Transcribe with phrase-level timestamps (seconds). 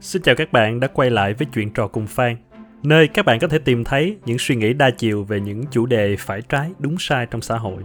[0.00, 2.36] Xin chào các bạn đã quay lại với chuyện trò cùng Phan,
[2.82, 5.86] nơi các bạn có thể tìm thấy những suy nghĩ đa chiều về những chủ
[5.86, 7.82] đề phải trái đúng sai trong xã hội.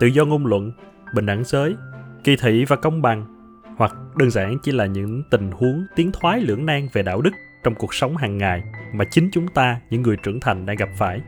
[0.00, 0.72] Tự do ngôn luận,
[1.14, 1.74] bình đẳng giới,
[2.24, 3.26] kỳ thị và công bằng,
[3.76, 7.30] hoặc đơn giản chỉ là những tình huống tiến thoái lưỡng nan về đạo đức
[7.64, 8.62] trong cuộc sống hàng ngày
[8.94, 11.20] mà chính chúng ta, những người trưởng thành đang gặp phải.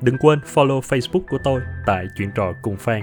[0.00, 3.02] Đừng quên follow Facebook của tôi tại chuyện trò cùng Phan.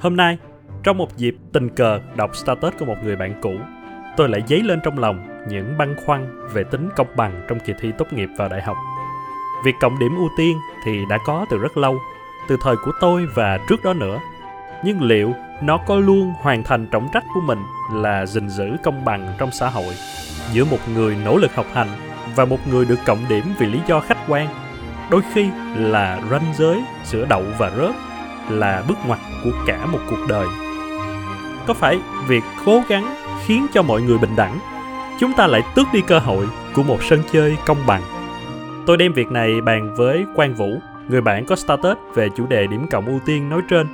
[0.00, 0.38] Hôm nay,
[0.82, 3.54] trong một dịp tình cờ đọc status của một người bạn cũ,
[4.18, 7.72] tôi lại dấy lên trong lòng những băn khoăn về tính công bằng trong kỳ
[7.80, 8.76] thi tốt nghiệp vào đại học.
[9.64, 11.98] Việc cộng điểm ưu tiên thì đã có từ rất lâu,
[12.48, 14.18] từ thời của tôi và trước đó nữa.
[14.84, 17.58] Nhưng liệu nó có luôn hoàn thành trọng trách của mình
[17.92, 19.94] là gìn giữ công bằng trong xã hội
[20.52, 21.88] giữa một người nỗ lực học hành
[22.36, 24.48] và một người được cộng điểm vì lý do khách quan
[25.10, 27.94] đôi khi là ranh giới giữa đậu và rớt
[28.50, 30.46] là bước ngoặt của cả một cuộc đời
[31.66, 31.98] có phải
[32.28, 34.58] việc cố gắng khiến cho mọi người bình đẳng.
[35.20, 38.02] Chúng ta lại tước đi cơ hội của một sân chơi công bằng.
[38.86, 40.78] Tôi đem việc này bàn với quang vũ
[41.08, 43.86] người bạn có status về chủ đề điểm cộng ưu tiên nói trên.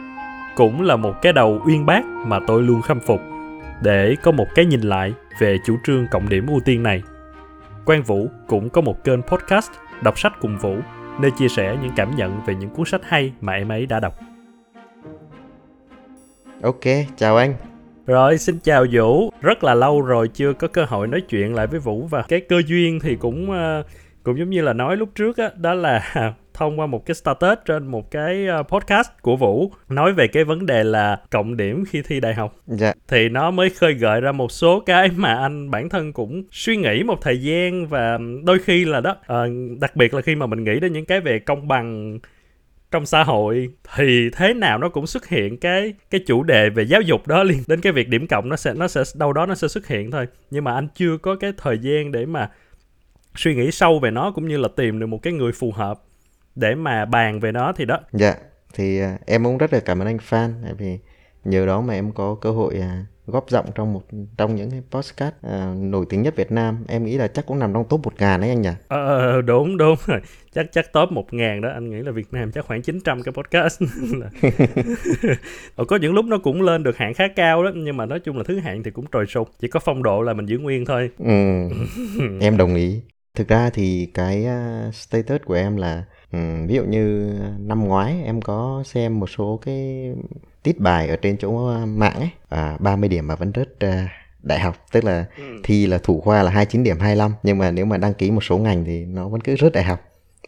[0.56, 3.20] Cũng là một cái đầu uyên bác mà tôi luôn khâm phục
[3.82, 7.02] để có một cái nhìn lại về chủ trương cộng điểm ưu tiên này.
[7.84, 9.70] Quang vũ cũng có một kênh podcast
[10.02, 10.76] đọc sách cùng vũ
[11.20, 14.00] nơi chia sẻ những cảm nhận về những cuốn sách hay mà em ấy đã
[14.00, 14.14] đọc.
[16.62, 16.84] Ok,
[17.16, 17.73] chào anh.
[18.06, 19.30] Rồi, xin chào Vũ.
[19.40, 22.40] Rất là lâu rồi chưa có cơ hội nói chuyện lại với Vũ và cái
[22.40, 23.82] cơ duyên thì cũng ờ,
[24.22, 26.02] cũng giống như là nói lúc trước á, đó là
[26.54, 30.44] thông qua một cái status trên một cái ờ, podcast của Vũ nói về cái
[30.44, 32.54] vấn đề là cộng điểm khi thi đại học.
[32.66, 32.92] Dạ.
[33.08, 36.76] Thì nó mới khơi gợi ra một số cái mà anh bản thân cũng suy
[36.76, 40.46] nghĩ một thời gian và đôi khi là đó, uh, đặc biệt là khi mà
[40.46, 42.18] mình nghĩ đến những cái về công bằng
[42.94, 46.82] trong xã hội thì thế nào nó cũng xuất hiện cái cái chủ đề về
[46.82, 49.46] giáo dục đó liên đến cái việc điểm cộng nó sẽ nó sẽ đâu đó
[49.46, 50.26] nó sẽ xuất hiện thôi.
[50.50, 52.50] Nhưng mà anh chưa có cái thời gian để mà
[53.36, 56.02] suy nghĩ sâu về nó cũng như là tìm được một cái người phù hợp
[56.54, 58.00] để mà bàn về nó thì đó.
[58.12, 58.34] Dạ
[58.74, 60.98] thì à, em cũng rất là cảm ơn anh Phan tại vì
[61.44, 64.02] nhờ đó mà em có cơ hội à, góp giọng trong một
[64.36, 66.84] trong những cái podcast uh, nổi tiếng nhất Việt Nam.
[66.88, 68.70] Em nghĩ là chắc cũng nằm trong top 1 ngàn đấy anh nhỉ?
[68.88, 70.20] Ờ đúng đúng rồi.
[70.54, 71.68] Chắc chắc top 1 ngàn đó.
[71.68, 73.82] Anh nghĩ là Việt Nam chắc khoảng 900 cái podcast.
[75.76, 78.20] Ờ, có những lúc nó cũng lên được hạng khá cao đó nhưng mà nói
[78.20, 80.58] chung là thứ hạng thì cũng trồi sụt chỉ có phong độ là mình giữ
[80.58, 81.10] nguyên thôi.
[81.18, 81.68] Ừ,
[82.40, 83.00] em đồng ý.
[83.34, 88.22] Thực ra thì cái uh, status của em là um, ví dụ như năm ngoái
[88.24, 90.10] em có xem một số cái
[90.64, 92.30] tít bài ở trên chỗ mạng ấy.
[92.48, 93.94] À, 30 điểm mà vẫn rớt uh,
[94.42, 94.86] đại học.
[94.92, 95.42] Tức là ừ.
[95.64, 98.44] thi là thủ khoa là 29 điểm 25 nhưng mà nếu mà đăng ký một
[98.44, 100.00] số ngành thì nó vẫn cứ rớt đại học.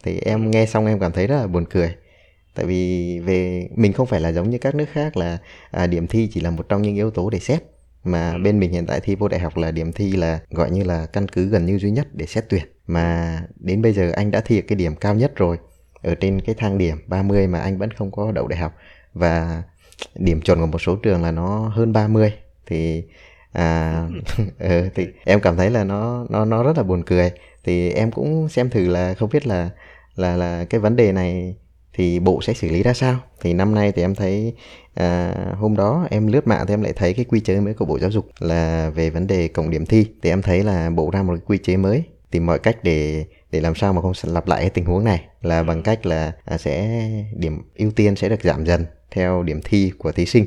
[0.03, 1.95] Thì em nghe xong em cảm thấy rất là buồn cười.
[2.55, 5.37] Tại vì về mình không phải là giống như các nước khác là
[5.71, 7.63] à, điểm thi chỉ là một trong những yếu tố để xét.
[8.03, 8.37] Mà ừ.
[8.43, 11.05] bên mình hiện tại thi vô đại học là điểm thi là gọi như là
[11.05, 12.63] căn cứ gần như duy nhất để xét tuyển.
[12.87, 15.57] Mà đến bây giờ anh đã thi cái điểm cao nhất rồi.
[16.01, 18.75] Ở trên cái thang điểm 30 mà anh vẫn không có đậu đại học.
[19.13, 19.63] Và
[20.15, 22.33] điểm chuẩn của một số trường là nó hơn 30
[22.65, 23.03] thì
[23.51, 24.07] à
[24.59, 27.31] ừ, thì em cảm thấy là nó nó nó rất là buồn cười.
[27.63, 29.69] Thì em cũng xem thử là không biết là
[30.15, 31.55] là là cái vấn đề này
[31.93, 33.19] thì bộ sẽ xử lý ra sao.
[33.41, 34.53] Thì năm nay thì em thấy
[34.93, 37.85] à, hôm đó em lướt mạng thì em lại thấy cái quy chế mới của
[37.85, 40.05] bộ giáo dục là về vấn đề cộng điểm thi.
[40.21, 43.25] Thì em thấy là bộ ra một cái quy chế mới tìm mọi cách để
[43.51, 45.25] để làm sao mà không lặp lại cái tình huống này.
[45.41, 47.01] Là bằng cách là à, sẽ
[47.35, 50.45] điểm ưu tiên sẽ được giảm dần theo điểm thi của thí sinh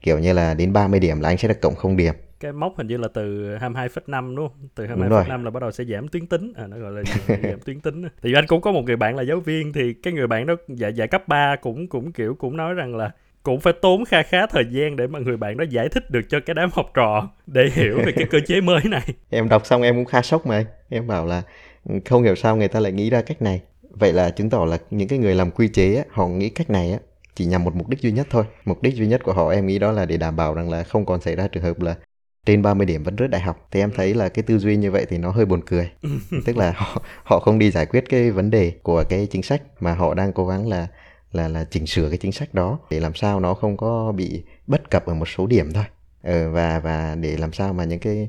[0.00, 2.76] kiểu như là đến 30 điểm là anh sẽ được cộng không điểm cái mốc
[2.76, 4.68] hình như là từ 22,5 đúng không?
[4.74, 7.02] Từ 22,5 là bắt đầu sẽ giảm tuyến tính, à, nó gọi là
[7.42, 8.02] giảm tuyến tính.
[8.22, 10.54] Thì anh cũng có một người bạn là giáo viên thì cái người bạn đó
[10.68, 13.10] dạy dạy cấp 3 cũng cũng kiểu cũng nói rằng là
[13.42, 16.20] cũng phải tốn kha khá thời gian để mà người bạn đó giải thích được
[16.28, 19.14] cho cái đám học trò để hiểu về cái cơ chế mới này.
[19.30, 21.42] em đọc xong em cũng khá sốc mà em bảo là
[22.04, 23.62] không hiểu sao người ta lại nghĩ ra cách này.
[23.90, 26.70] Vậy là chứng tỏ là những cái người làm quy chế á, họ nghĩ cách
[26.70, 26.98] này á
[27.34, 28.44] chỉ nhằm một mục đích duy nhất thôi.
[28.64, 30.82] Mục đích duy nhất của họ em nghĩ đó là để đảm bảo rằng là
[30.82, 31.96] không còn xảy ra trường hợp là
[32.46, 33.68] trên 30 điểm vẫn rớt đại học.
[33.70, 35.90] Thì em thấy là cái tư duy như vậy thì nó hơi buồn cười.
[36.44, 39.62] Tức là họ họ không đi giải quyết cái vấn đề của cái chính sách
[39.80, 40.88] mà họ đang cố gắng là
[41.32, 44.42] là là chỉnh sửa cái chính sách đó để làm sao nó không có bị
[44.66, 45.84] bất cập ở một số điểm thôi.
[46.22, 48.28] Ờ, và và để làm sao mà những cái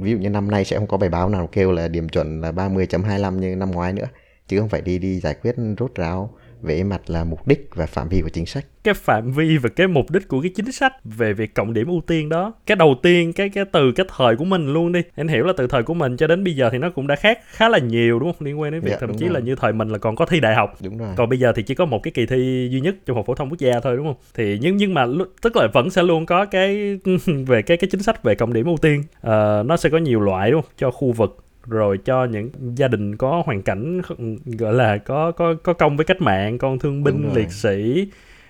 [0.00, 2.40] ví dụ như năm nay sẽ không có bài báo nào kêu là điểm chuẩn
[2.40, 4.06] là 30.25 như năm ngoái nữa.
[4.48, 7.86] Chứ không phải đi đi giải quyết rốt ráo về mặt là mục đích và
[7.86, 8.66] phạm vi của chính sách.
[8.84, 11.86] Cái phạm vi và cái mục đích của cái chính sách về việc cộng điểm
[11.88, 12.52] ưu tiên đó.
[12.66, 15.00] Cái đầu tiên cái cái từ cái thời của mình luôn đi.
[15.16, 17.16] Anh hiểu là từ thời của mình cho đến bây giờ thì nó cũng đã
[17.16, 18.46] khác khá là nhiều đúng không?
[18.46, 19.34] Liên quan đến việc Dạ, thậm chí rồi.
[19.34, 20.74] là như thời mình là còn có thi đại học.
[20.84, 21.08] Đúng rồi.
[21.16, 23.34] Còn bây giờ thì chỉ có một cái kỳ thi duy nhất trung học phổ
[23.34, 24.16] thông quốc gia thôi đúng không?
[24.34, 25.06] Thì nhưng nhưng mà
[25.42, 26.98] tức là vẫn sẽ luôn có cái
[27.46, 29.02] về cái cái chính sách về cộng điểm ưu tiên.
[29.20, 30.70] Ờ, nó sẽ có nhiều loại đúng không?
[30.76, 31.36] Cho khu vực
[31.68, 34.00] rồi cho những gia đình có hoàn cảnh
[34.44, 38.06] gọi là có có có công với cách mạng con thương binh liệt sĩ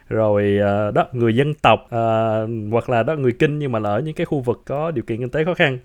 [0.09, 3.91] rồi ờ, đó người dân tộc ờ, hoặc là đó người kinh nhưng mà là
[3.91, 5.79] ở những cái khu vực có điều kiện kinh tế khó khăn.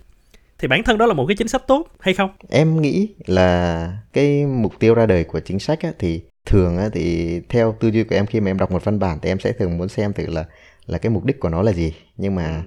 [0.58, 2.30] Thì bản thân đó là một cái chính sách tốt hay không?
[2.48, 6.88] Em nghĩ là cái mục tiêu ra đời của chính sách á, thì thường á,
[6.92, 9.38] thì theo tư duy của em khi mà em đọc một văn bản thì em
[9.38, 10.44] sẽ thường muốn xem thử là
[10.86, 11.94] là cái mục đích của nó là gì.
[12.16, 12.62] Nhưng mà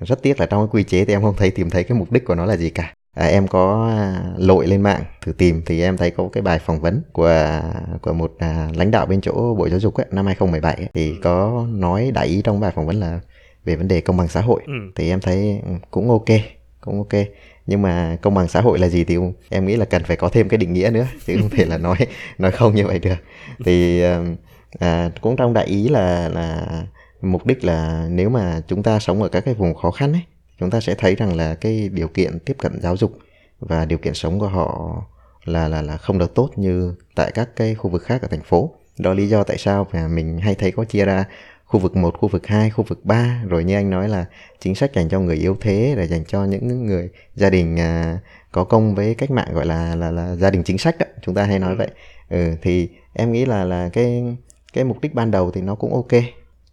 [0.00, 2.12] rất tiếc là trong cái quy chế thì em không thấy tìm thấy cái mục
[2.12, 5.62] đích của nó là gì cả à, em có à, lội lên mạng thử tìm
[5.66, 7.60] thì em thấy có cái bài phỏng vấn của
[8.02, 11.14] của một à, lãnh đạo bên chỗ bộ giáo dục ấy, năm 2017 ấy, thì
[11.22, 13.20] có nói đại ý trong bài phỏng vấn là
[13.64, 14.62] về vấn đề công bằng xã hội.
[14.66, 14.72] Ừ.
[14.96, 16.28] thì em thấy ừ, cũng ok
[16.80, 17.22] cũng ok.
[17.66, 19.16] Nhưng mà công bằng xã hội là gì thì
[19.48, 21.78] em nghĩ là cần phải có thêm cái định nghĩa nữa chứ không thể là
[21.78, 21.96] nói
[22.38, 23.14] nói không như vậy được.
[23.64, 24.36] Thì ừm,
[24.78, 26.66] à, cũng trong đại ý là là
[27.22, 30.22] mục đích là nếu mà chúng ta sống ở các cái vùng khó khăn ấy
[30.60, 33.18] chúng ta sẽ thấy rằng là cái điều kiện tiếp cận giáo dục
[33.60, 35.02] và điều kiện sống của họ
[35.44, 38.42] là là là không được tốt như tại các cái khu vực khác ở thành
[38.42, 38.70] phố.
[38.98, 41.24] Đó lý do tại sao mà mình hay thấy có chia ra
[41.64, 44.24] khu vực 1, khu vực 2, khu vực 3 rồi như anh nói là
[44.60, 48.18] chính sách dành cho người yếu thế là dành cho những người gia đình à,
[48.52, 51.34] có công với cách mạng gọi là là là gia đình chính sách đó chúng
[51.34, 51.88] ta hay nói vậy.
[52.30, 54.36] Ừ, thì em nghĩ là là cái
[54.72, 56.22] cái mục đích ban đầu thì nó cũng ok.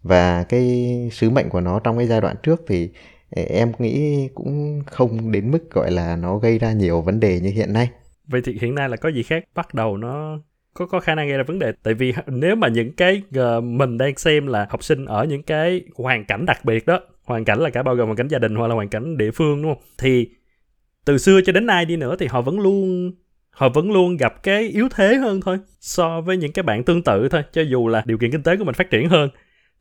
[0.02, 2.90] Và cái sứ mệnh của nó trong cái giai đoạn trước thì
[3.30, 7.50] em nghĩ cũng không đến mức, gọi là, nó gây ra nhiều vấn đề như
[7.50, 7.90] hiện nay.
[8.26, 9.44] Vậy thì hiện nay là có gì khác?
[9.54, 10.38] Bắt đầu nó
[10.74, 11.72] có có khả năng gây ra vấn đề.
[11.82, 15.42] Tại vì nếu mà những cái ờ, mình đang xem là học sinh ở những
[15.42, 18.38] cái hoàn cảnh đặc biệt đó, hoàn cảnh là cả bao gồm hoàn cảnh gia
[18.38, 19.82] đình hoặc là hoàn cảnh địa phương, đúng không?
[19.98, 20.28] Thì
[21.04, 23.12] từ xưa cho đến nay đi nữa thì họ vẫn luôn,
[23.50, 27.02] họ vẫn luôn gặp cái yếu thế hơn thôi, so với những cái bạn tương
[27.02, 27.42] tự thôi.
[27.52, 29.30] Cho dù là điều kiện kinh tế của mình phát triển hơn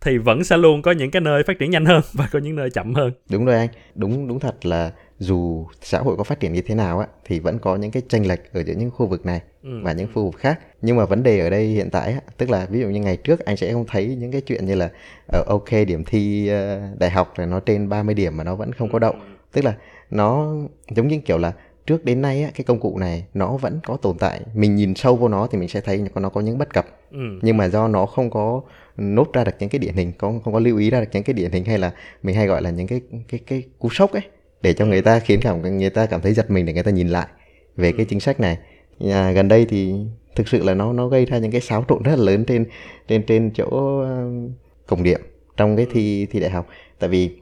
[0.01, 2.55] thì vẫn sẽ luôn có những cái nơi phát triển nhanh hơn và có những
[2.55, 3.11] nơi chậm hơn.
[3.29, 3.69] Đúng rồi anh.
[3.95, 7.39] Đúng đúng thật là dù xã hội có phát triển như thế nào á thì
[7.39, 9.69] vẫn có những cái chênh lệch ở giữa những khu vực này Ừ.
[9.83, 10.59] và những khu vực khác.
[10.81, 13.17] Nhưng mà vấn đề ở đây hiện tại á tức là ví dụ như ngày
[13.17, 14.89] trước anh sẽ không thấy những cái chuyện như là
[15.27, 18.71] ở ok điểm thi ờ, đại học là nó trên 30 điểm mà nó vẫn
[18.73, 19.13] không có đậu
[19.53, 19.73] tức là
[20.11, 20.53] nó
[20.95, 21.53] giống như kiểu là
[21.85, 24.41] trước đến nay á cái công cụ này nó vẫn có tồn tại.
[24.53, 26.85] Mình nhìn sâu vô nó thì mình sẽ thấy nó có những bất cập.
[27.11, 27.17] Ừ.
[27.41, 28.61] nhưng mà do nó không có
[28.97, 31.23] nốt ra được những cái điển hình không không có lưu ý ra được những
[31.23, 31.91] cái điển hình hay là
[32.23, 34.21] mình hay gọi là những cái cái cái cú sốc ấy
[34.61, 36.91] để cho người ta khiến cảm người ta cảm thấy giật mình để người ta
[36.91, 37.27] nhìn lại
[37.75, 38.57] về cái chính sách này.
[38.99, 39.93] À, gần đây thì
[40.35, 42.65] thực sự là nó nó gây ra những cái xáo trộn rất là lớn trên
[43.07, 43.67] trên trên chỗ
[43.99, 44.51] um,
[44.87, 45.21] cộng điểm
[45.57, 46.67] trong cái thi thi đại học.
[46.99, 47.39] Tại vì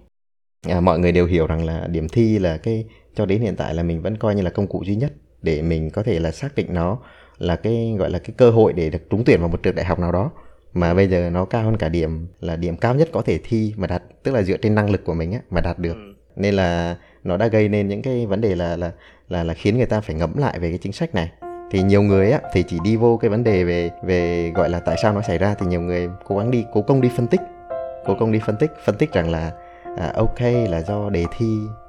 [0.68, 2.86] à, mọi người đều hiểu rằng là điểm thi là cái
[3.16, 5.62] cho đến hiện tại là mình vẫn coi như là công cụ duy nhất để
[5.62, 7.00] mình có thể là xác định nó
[7.38, 9.86] là cái gọi là cái cơ hội để được trúng tuyển vào một trường đại
[9.86, 10.32] học nào đó
[10.76, 13.74] mà bây giờ nó cao hơn cả điểm là điểm cao nhất có thể thi
[13.78, 15.98] mà đạt tức là dựa trên năng lực của mình á mà đạt được.
[16.36, 18.92] Nên là nó đã gây nên những cái vấn đề là là
[19.30, 21.32] là là khiến người ta phải ngẫm lại về cái chính sách này.
[21.72, 24.80] Thì nhiều người á thì chỉ đi vô cái vấn đề về về gọi là
[24.80, 27.28] tại sao nó xảy ra thì nhiều người cố gắng đi cố công đi phân
[27.28, 27.42] tích.
[28.06, 29.52] Cố công đi phân tích phân tích rằng là
[29.98, 31.48] à, ok là do đề thi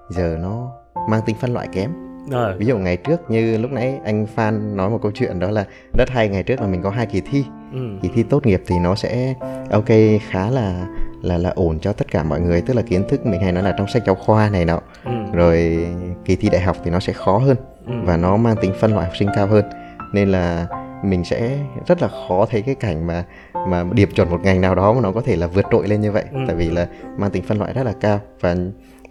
[0.09, 0.73] giờ nó
[1.09, 1.91] mang tính phân loại kém.
[2.31, 5.51] Ờ, ví dụ ngày trước như lúc nãy anh Phan nói một câu chuyện đó
[5.51, 5.65] là
[5.99, 7.79] rất hay ngày trước là mình có hai kỳ thi ừ.
[8.03, 9.35] kỳ thi tốt nghiệp thì nó sẽ
[9.71, 9.89] ok
[10.31, 10.87] khá là
[11.23, 13.63] là là ổn cho tất cả mọi người tức là kiến thức mình hay nói
[13.63, 15.13] là trong sách giáo khoa này nọ Ừ.
[15.33, 15.87] rồi
[16.25, 17.93] kỳ thi đại học thì nó sẽ khó hơn Ừ.
[18.05, 19.65] và nó mang tính phân loại học sinh cao hơn
[20.13, 20.67] nên là
[21.05, 23.25] mình sẽ rất là khó thấy cái cảnh mà
[23.69, 26.01] mà điểm chuẩn một ngành nào đó mà nó có thể là vượt trội lên
[26.01, 26.39] như vậy Ừ.
[26.47, 26.87] tại vì là
[27.19, 28.57] mang tính phân loại rất là cao và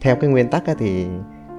[0.01, 1.05] theo cái nguyên tắc thì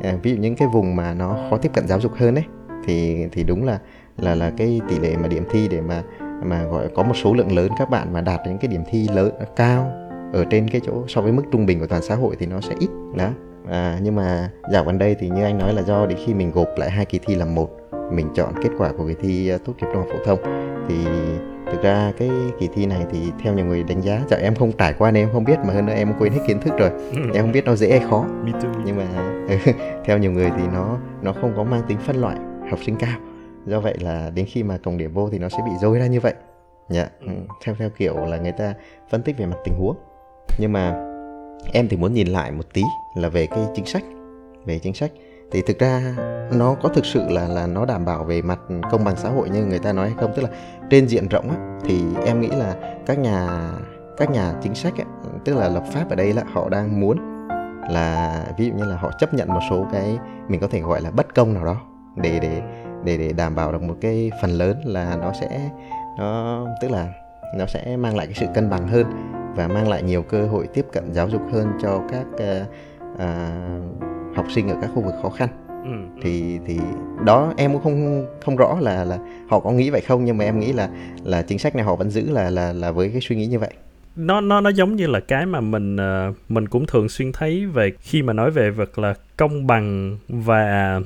[0.02, 2.44] à, ví dụ những cái vùng mà nó khó tiếp cận giáo dục hơn đấy
[2.87, 3.78] thì thì đúng là
[4.16, 6.02] là là cái tỷ lệ mà điểm thi để mà
[6.43, 9.09] mà gọi có một số lượng lớn các bạn mà đạt những cái điểm thi
[9.14, 9.93] lớn cao
[10.33, 12.61] ở trên cái chỗ so với mức trung bình của toàn xã hội thì nó
[12.61, 13.28] sẽ ít đó
[13.71, 16.50] à, nhưng mà dạo gần đây thì như anh nói là do đến khi mình
[16.50, 17.71] gộp lại hai kỳ thi làm một
[18.12, 20.38] mình chọn kết quả của kỳ thi uh, tốt nghiệp trung học phổ thông
[20.88, 20.97] thì
[21.73, 24.73] thực ra cái kỳ thi này thì theo nhiều người đánh giá chợ em không
[24.73, 26.90] trải qua nên em không biết mà hơn nữa em quên hết kiến thức rồi.
[27.35, 28.26] Em không biết nó dễ hay khó.
[28.85, 29.07] Nhưng mà
[30.05, 32.37] theo nhiều người thì nó nó không có mang tính phân loại
[32.71, 33.19] học sinh cao
[33.66, 36.06] do vậy là đến khi mà cộng điểm vô thì nó sẽ bị dối ra
[36.06, 36.35] như vậy.
[36.88, 37.28] Dạ ừ.
[37.64, 38.75] theo theo kiểu là người ta
[39.11, 39.96] phân tích về mặt tình huống.
[40.58, 40.94] Nhưng mà
[41.73, 42.82] em thì muốn nhìn lại một tí
[43.16, 44.04] là về cái chính sách
[44.64, 45.11] về chính sách.
[45.52, 46.14] Thì thực ra
[46.52, 49.50] nó có thực sự là là nó đảm bảo về mặt công bằng xã hội
[49.50, 50.32] như người ta nói hay không?
[50.37, 50.49] Tức là
[50.90, 53.70] trên diện rộng á, thì em nghĩ là các nhà
[54.16, 55.06] các nhà chính sách ấy,
[55.44, 57.18] tức là lập pháp ở đây là họ đang muốn
[57.90, 60.18] là ví dụ như là họ chấp nhận một số cái
[60.49, 61.80] mình có thể gọi là bất công nào đó
[62.16, 62.62] để để
[63.06, 65.70] để để đảm bảo được một cái phần lớn là nó sẽ
[66.18, 67.12] nó tức là
[67.56, 69.06] nó sẽ mang lại cái sự cân bằng hơn
[69.56, 72.66] và mang lại nhiều cơ hội tiếp cận giáo dục hơn cho các uh,
[73.14, 75.48] uh, học sinh ở các khu vực khó khăn
[75.84, 76.20] ừ.
[76.22, 76.78] thì thì
[77.25, 80.44] đó em cũng không không rõ là là họ có nghĩ vậy không nhưng mà
[80.44, 80.88] em nghĩ là
[81.25, 83.58] là chính sách này họ vẫn giữ là là là với cái suy nghĩ như
[83.58, 83.70] vậy
[84.16, 87.66] nó nó nó giống như là cái mà mình uh, mình cũng thường xuyên thấy
[87.66, 91.00] về khi mà nói về việc là công bằng và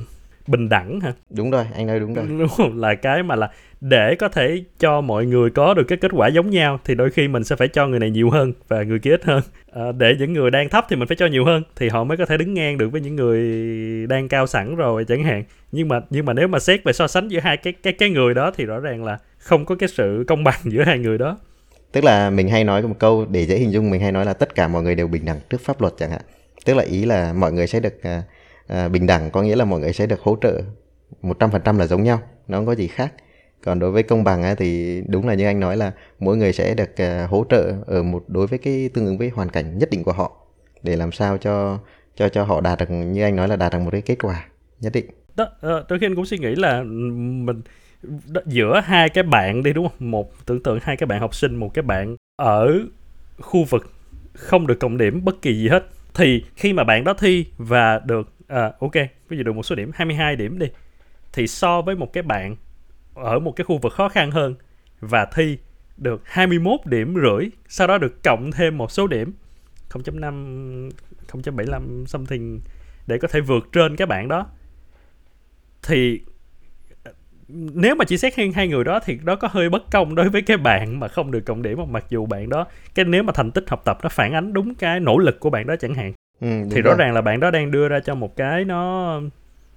[0.51, 1.13] bình đẳng hả?
[1.31, 2.27] Đúng rồi anh nói đúng rồi.
[2.39, 2.81] Đúng không?
[2.81, 6.29] là cái mà là để có thể cho mọi người có được cái kết quả
[6.29, 8.99] giống nhau thì đôi khi mình sẽ phải cho người này nhiều hơn và người
[8.99, 9.43] kia ít hơn.
[9.73, 12.17] À, để những người đang thấp thì mình phải cho nhiều hơn thì họ mới
[12.17, 13.41] có thể đứng ngang được với những người
[14.07, 15.45] đang cao sẵn rồi chẳng hạn.
[15.73, 18.11] Nhưng mà nhưng mà nếu mà xét về so sánh giữa hai cái cái cái
[18.11, 21.19] người đó thì rõ ràng là không có cái sự công bằng giữa hai người
[21.19, 21.39] đó.
[21.93, 24.33] Tức là mình hay nói một câu để dễ hình dung mình hay nói là
[24.33, 26.23] tất cả mọi người đều bình đẳng trước pháp luật chẳng hạn.
[26.65, 28.23] Tức là ý là mọi người sẽ được à,
[28.71, 30.63] à, bình đẳng có nghĩa là mọi người sẽ được hỗ trợ
[31.23, 33.15] 100% là giống nhau nó không có gì khác.
[33.65, 36.75] Còn đối với công bằng thì đúng là như anh nói là mỗi người sẽ
[36.75, 39.91] được à, hỗ trợ ở một đối với cái tương ứng với hoàn cảnh nhất
[39.91, 40.33] định của họ
[40.83, 41.79] để làm sao cho
[42.17, 44.45] cho cho họ đạt được như anh nói là đạt được một cái kết quả
[44.81, 45.07] nhất định.
[45.37, 47.63] Đó ờ, uh, đôi khi anh cũng suy nghĩ là ừ, mình
[48.27, 50.11] đó, giữa hai cái bạn đi đúng không?
[50.11, 52.79] Một tưởng tượng hai cái bạn học sinh một cái bạn ở
[53.41, 53.93] khu vực
[54.35, 55.87] không được cộng điểm bất kỳ gì hết.
[56.15, 58.93] Thì khi mà bạn đó thi và được à, ok.
[59.29, 60.67] Ví dụ được một số điểm 22 điểm đi.
[61.33, 62.57] Thì so với một cái bạn
[63.15, 64.55] ở một cái khu vực khó khăn hơn
[65.01, 65.59] và thi
[65.97, 69.33] được 21 điểm rưỡi sau đó được cộng thêm một số điểm
[69.91, 70.91] 0.5
[71.33, 72.61] 0.75 something
[73.07, 74.47] để có thể vượt trên các bạn đó.
[75.83, 76.21] Thì
[77.49, 80.29] nếu mà chỉ xét hai, hai người đó thì đó có hơi bất công đối
[80.29, 83.23] với cái bạn mà không được cộng điểm mà mặc dù bạn đó cái nếu
[83.23, 85.77] mà thành tích học tập nó phản ánh đúng cái nỗ lực của bạn đó
[85.81, 88.65] chẳng hạn ừ, thì rõ ràng là bạn đó đang đưa ra cho một cái
[88.65, 89.21] nó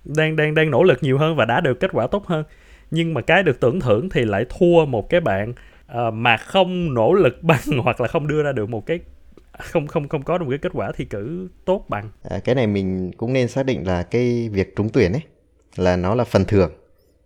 [0.04, 2.44] đang đang đang nỗ lực nhiều hơn và đã được kết quả tốt hơn.
[2.92, 5.54] Nhưng mà cái được tưởng thưởng thì lại thua một cái bạn
[5.92, 9.00] uh, mà không nỗ lực bằng hoặc là không đưa ra được một cái
[9.60, 12.10] không không không có được một cái kết quả thi cử tốt bằng.
[12.30, 15.22] À, cái này mình cũng nên xác định là cái việc trúng tuyển ấy
[15.76, 16.72] là nó là phần thưởng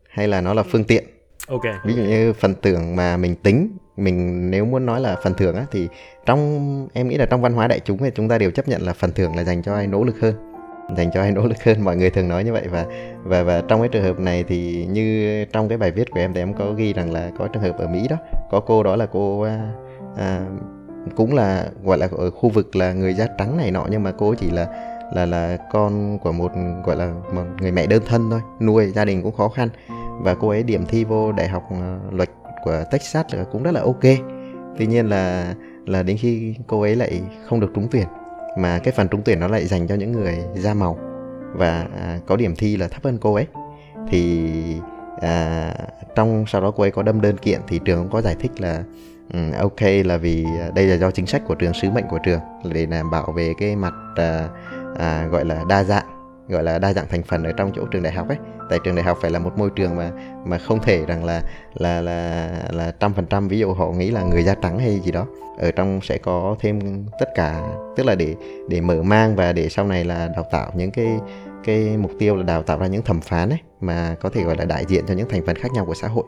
[0.09, 1.03] hay là nó là phương tiện.
[1.47, 1.63] Ok.
[1.85, 5.55] Ví dụ như phần thưởng mà mình tính mình nếu muốn nói là phần thưởng
[5.55, 5.87] á thì
[6.25, 8.81] trong em nghĩ là trong văn hóa đại chúng thì chúng ta đều chấp nhận
[8.81, 10.35] là phần thưởng là dành cho ai nỗ lực hơn
[10.95, 11.83] dành cho ai nỗ lực hơn.
[11.83, 12.85] Mọi người thường nói như vậy và
[13.23, 16.33] và và trong cái trường hợp này thì như trong cái bài viết của em
[16.33, 18.17] thì em có ghi rằng là có trường hợp ở Mỹ đó
[18.51, 19.71] có cô đó là cô à,
[20.17, 20.45] à,
[21.15, 24.11] cũng là gọi là ở khu vực là người da trắng này nọ nhưng mà
[24.17, 24.67] cô chỉ là
[25.13, 26.51] là là con của một
[26.85, 29.69] gọi là một người mẹ đơn thân thôi nuôi gia đình cũng khó khăn.
[30.19, 32.29] Và cô ấy điểm thi vô đại học à, luật
[32.63, 34.03] của Texas là cũng rất là ok.
[34.77, 35.53] Tuy nhiên là
[35.85, 38.07] là đến khi cô ấy lại không được trúng tuyển
[38.57, 40.99] mà cái phần trúng tuyển nó lại dành cho những người da màu
[41.53, 43.47] và à, có điểm thi là thấp hơn cô ấy.
[44.09, 44.49] Thì
[45.21, 45.73] à,
[46.15, 48.51] trong sau đó cô ấy có đâm đơn kiện thì trường cũng có giải thích
[48.57, 48.83] là
[49.33, 50.45] um, ok là vì
[50.75, 52.39] đây là do chính sách của trường sứ mệnh của trường
[52.71, 54.47] để đảm bảo về cái mặt à,
[54.99, 56.16] à, gọi là đa dạng
[56.47, 58.37] gọi là đa dạng thành phần ở trong chỗ trường đại học ấy.
[58.69, 60.11] Tại trường đại học phải là một môi trường mà
[60.45, 61.41] mà không thể rằng là
[61.73, 64.99] là là là trăm phần trăm ví dụ họ nghĩ là người da trắng hay
[64.99, 65.25] gì đó.
[65.59, 67.61] Ở trong sẽ có thêm tất cả
[67.95, 68.35] tức là để
[68.69, 71.19] để mở mang và để sau này là đào tạo những cái
[71.63, 74.55] cái mục tiêu là đào tạo ra những thẩm phán ấy mà có thể gọi
[74.57, 76.23] là đại diện cho những thành phần khác nhau của xã hội.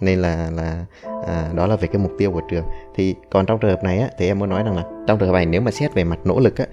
[0.00, 0.84] Nên là là
[1.26, 2.64] à, đó là về cái mục tiêu của trường.
[2.94, 5.28] Thì còn trong trường hợp này á, thì em muốn nói rằng là trong trường
[5.28, 6.66] hợp này nếu mà xét về mặt nỗ lực á,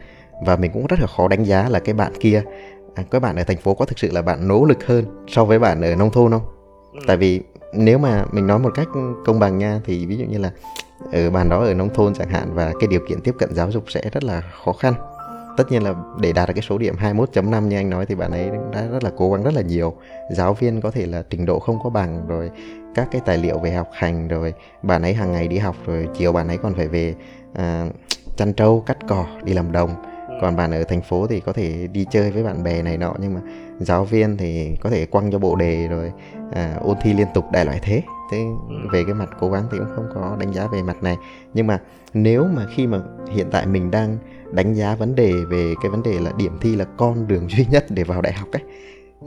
[0.46, 2.42] và mình cũng rất là khó đánh giá là cái bạn kia
[2.96, 5.46] à, các bạn ở thành phố có thực sự là bạn nỗ lực hơn so
[5.46, 6.46] với bạn ở nông thôn không?
[6.94, 7.00] Ừ.
[7.08, 7.42] tại vì
[7.74, 8.88] nếu mà mình nói một cách
[9.26, 10.52] công bằng nha thì ví dụ như là
[11.12, 13.72] ở bàn đó ở nông thôn chẳng hạn và cái điều kiện tiếp cận giáo
[13.72, 14.94] dục sẽ rất là khó khăn.
[15.58, 18.32] Tất nhiên là để đạt được cái số điểm 21.5 như anh nói thì bạn
[18.32, 19.94] ấy đã rất là cố gắng rất là nhiều.
[20.32, 22.52] Giáo viên có thể là trình độ không có bằng rồi
[22.96, 26.08] các cái tài liệu về học hành rồi bạn ấy hàng ngày đi học rồi
[26.18, 27.16] chiều bạn ấy còn phải về
[27.54, 27.88] à,
[28.38, 31.88] chăn trâu cắt cỏ đi làm đồng còn bạn ở thành phố thì có thể
[31.88, 33.42] đi chơi với bạn bè này nọ nhưng mà
[33.80, 36.12] giáo viên thì có thể quăng cho bộ đề rồi
[36.52, 38.02] à, ôn thi liên tục đại loại thế.
[38.32, 38.38] Thế
[38.70, 38.76] ừ.
[38.92, 41.18] về cái mặt cố gắng thì cũng không có đánh giá về mặt này.
[41.54, 41.80] Nhưng mà
[42.14, 43.00] nếu mà khi mà
[43.32, 44.18] hiện tại mình đang
[44.52, 47.66] đánh giá vấn đề về cái vấn đề là điểm thi là con đường duy
[47.70, 48.62] nhất để vào đại học ấy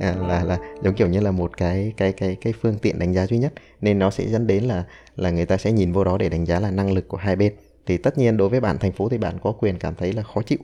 [0.01, 3.13] à, là là giống kiểu như là một cái cái cái cái phương tiện đánh
[3.13, 4.85] giá duy nhất nên nó sẽ dẫn đến là
[5.17, 7.37] là người ta sẽ nhìn vô đó để đánh giá là năng lực của hai
[7.37, 7.53] bên.
[7.87, 10.23] Thì tất nhiên đối với bạn thành phố thì bạn có quyền cảm thấy là
[10.23, 10.59] khó chịu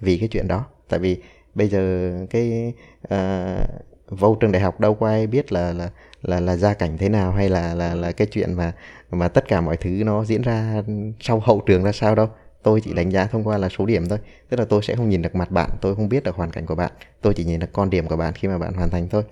[0.00, 0.64] vì cái chuyện đó.
[0.88, 1.22] Tại vì
[1.54, 2.72] bây giờ cái
[3.14, 3.68] uh,
[4.08, 5.90] vô trường đại học đâu có ai biết là là
[6.22, 8.72] là là gia cảnh thế nào hay là là là cái chuyện mà
[9.10, 10.82] mà tất cả mọi thứ nó diễn ra
[11.20, 12.28] sau hậu trường ra sao đâu.
[12.62, 14.18] Tôi chỉ đánh giá thông qua là số điểm thôi.
[14.48, 16.66] Tức là tôi sẽ không nhìn được mặt bạn tôi không biết được hoàn cảnh
[16.66, 16.92] của bạn.
[17.20, 19.22] Tôi chỉ nhìn được con điểm của bạn khi mà bạn hoàn thành thôi.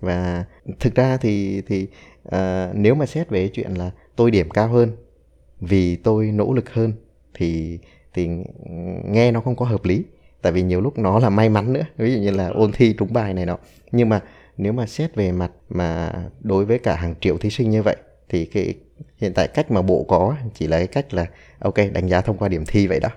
[0.00, 0.44] Và
[0.80, 1.86] thực ra thì thì
[2.28, 4.92] uh, nếu mà xét về chuyện là tôi điểm cao hơn
[5.60, 6.92] vì tôi nỗ lực hơn
[7.34, 7.78] thì
[8.14, 8.28] thì
[9.04, 10.04] nghe nó không có hợp lý
[10.42, 12.94] tại vì nhiều lúc nó là may mắn nữa, ví dụ như là ôn thi
[12.98, 13.58] trúng bài này nọ.
[13.92, 14.20] Nhưng mà
[14.56, 17.96] nếu mà xét về mặt mà đối với cả hàng triệu thí sinh như vậy,
[18.28, 18.74] thì cái
[19.16, 21.26] hiện tại cách mà bộ có, chỉ là cái cách là,
[21.58, 23.08] ok, đánh giá thông qua điểm thi vậy đó.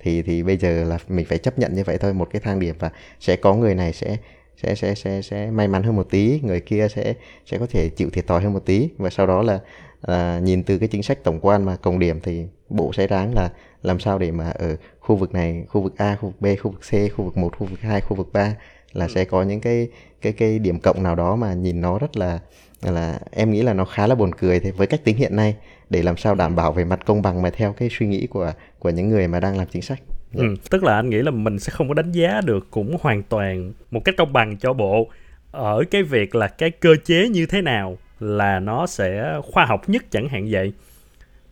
[0.00, 2.60] Thì thì bây giờ là mình phải chấp nhận như vậy thôi, một cái thang
[2.60, 2.90] điểm và
[3.20, 4.16] sẽ có người này sẽ
[4.62, 7.14] sẽ sẽ sẽ sẽ may mắn hơn một tí, người kia sẽ
[7.46, 8.88] sẽ có thể chịu thiệt thòi hơn một tí.
[8.96, 9.60] Và sau đó là
[10.06, 13.34] à, nhìn từ cái chính sách tổng quan mà cộng điểm thì bộ sẽ ráng
[13.34, 13.50] là
[13.82, 16.70] làm sao để mà ở khu vực này khu vực A khu vực B khu
[16.70, 18.54] vực C khu vực 1 khu vực 2 khu vực 3
[18.92, 19.12] là ừ.
[19.14, 19.88] sẽ có những cái
[20.20, 22.40] cái cái điểm cộng nào đó mà nhìn nó rất là
[22.82, 25.56] là em nghĩ là nó khá là buồn cười thế với cách tính hiện nay
[25.90, 28.52] để làm sao đảm bảo về mặt công bằng mà theo cái suy nghĩ của
[28.78, 29.98] của những người mà đang làm chính sách.
[30.34, 33.22] Ừ, tức là anh nghĩ là mình sẽ không có đánh giá được cũng hoàn
[33.22, 35.08] toàn một cách công bằng cho bộ
[35.50, 39.88] ở cái việc là cái cơ chế như thế nào là nó sẽ khoa học
[39.88, 40.72] nhất chẳng hạn vậy.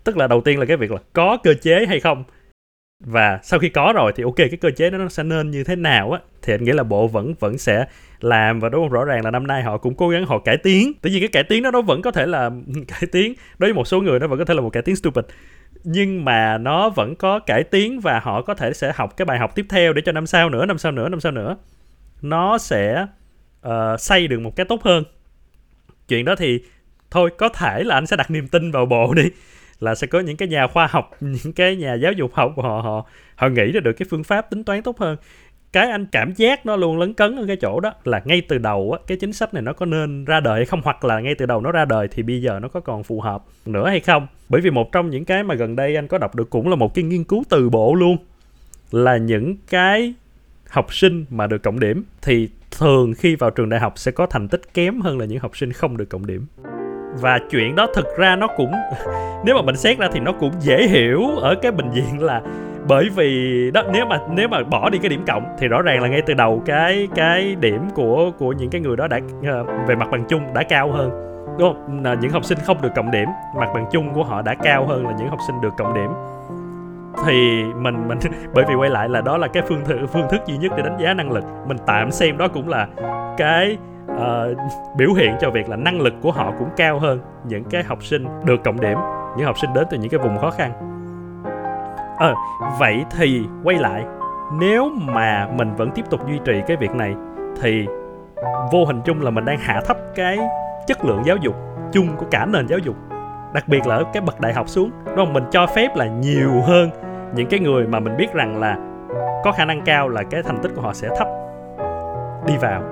[0.05, 2.25] Tức là đầu tiên là cái việc là có cơ chế hay không?
[3.05, 5.65] Và sau khi có rồi thì ok cái cơ chế đó nó sẽ nên như
[5.65, 6.21] thế nào á?
[6.43, 7.87] Thì anh nghĩ là bộ vẫn vẫn sẽ
[8.21, 10.57] làm và đúng không rõ ràng là năm nay họ cũng cố gắng họ cải
[10.57, 10.93] tiến.
[11.03, 12.51] Tại vì cái cải tiến đó nó vẫn có thể là
[12.89, 14.97] cải tiến đối với một số người nó vẫn có thể là một cải tiến
[14.97, 15.25] stupid.
[15.85, 19.39] Nhưng mà nó vẫn có cải tiến và họ có thể sẽ học cái bài
[19.39, 21.57] học tiếp theo để cho năm sau nữa năm sau nữa năm sau nữa.
[22.23, 23.07] Nó sẽ
[23.67, 25.05] uh, xây được một cái tốt hơn
[26.09, 26.61] chuyện đó thì
[27.11, 29.31] thôi, có thể là anh sẽ đặt niềm tin vào bộ đi,
[29.81, 32.81] là sẽ có những cái nhà khoa học, những cái nhà giáo dục học họ
[32.81, 35.17] họ họ nghĩ ra được cái phương pháp tính toán tốt hơn.
[35.73, 38.59] Cái anh cảm giác nó luôn lấn cấn ở cái chỗ đó, là ngay từ
[38.59, 41.21] đầu á, cái chính sách này nó có nên ra đời hay không, hoặc là
[41.21, 43.89] ngay từ đầu nó ra đời thì bây giờ nó có còn phù hợp nữa
[43.89, 44.27] hay không?
[44.49, 46.77] Bởi vì một trong những cái mà gần đây anh có đọc được cũng là
[46.77, 48.17] một cái nghiên cứu từ bộ luôn,
[48.91, 50.15] là những cái
[50.73, 52.49] học sinh mà được cộng điểm, thì
[52.79, 55.57] thường khi vào trường đại học sẽ có thành tích kém hơn là những học
[55.57, 56.47] sinh không được cộng điểm.
[57.21, 58.73] Và chuyện đó thực ra nó cũng,
[59.45, 62.43] nếu mà mình xét ra thì nó cũng dễ hiểu ở cái bệnh viện là
[62.89, 66.03] bởi vì đó, nếu mà nếu mà bỏ đi cái điểm cộng thì rõ ràng
[66.03, 69.65] là ngay từ đầu cái cái điểm của của những cái người đó đã ờ,
[69.89, 71.11] về mặt bằng chung đã cao hơn.
[71.59, 72.05] Đúng không?
[72.05, 73.29] Là những học sinh không được cộng điểm,
[73.61, 76.11] mặt bằng chung của họ đã cao hơn là những học sinh được cộng điểm
[77.27, 78.19] thì mình mình
[78.55, 80.83] bởi vì quay lại là đó là cái phương thức phương thức duy nhất để
[80.83, 81.45] đánh giá năng lực.
[81.67, 82.87] Mình tạm xem đó cũng là
[83.37, 83.79] cái
[84.13, 84.57] uh,
[84.97, 88.05] biểu hiện cho việc là năng lực của họ cũng cao hơn những cái học
[88.05, 88.99] sinh được cộng điểm
[89.37, 90.73] những học sinh đến từ những cái vùng khó khăn.
[92.19, 94.05] Ờ à, vậy thì quay lại
[94.59, 97.15] nếu mà mình vẫn tiếp tục duy trì cái việc này
[97.61, 97.87] thì
[98.73, 100.39] vô hình chung là mình đang hạ thấp cái
[100.87, 101.55] chất lượng giáo dục
[101.93, 102.97] chung của cả nền giáo dục
[103.53, 104.91] đặc biệt là ở cái bậc đại học xuống.
[105.07, 105.33] Đúng không?
[105.33, 106.91] Mình cho phép là nhiều hơn
[107.35, 108.77] những cái người mà mình biết rằng là
[109.45, 111.29] có khả năng cao là cái thành tích của họ sẽ thấp
[112.47, 112.83] đi vào.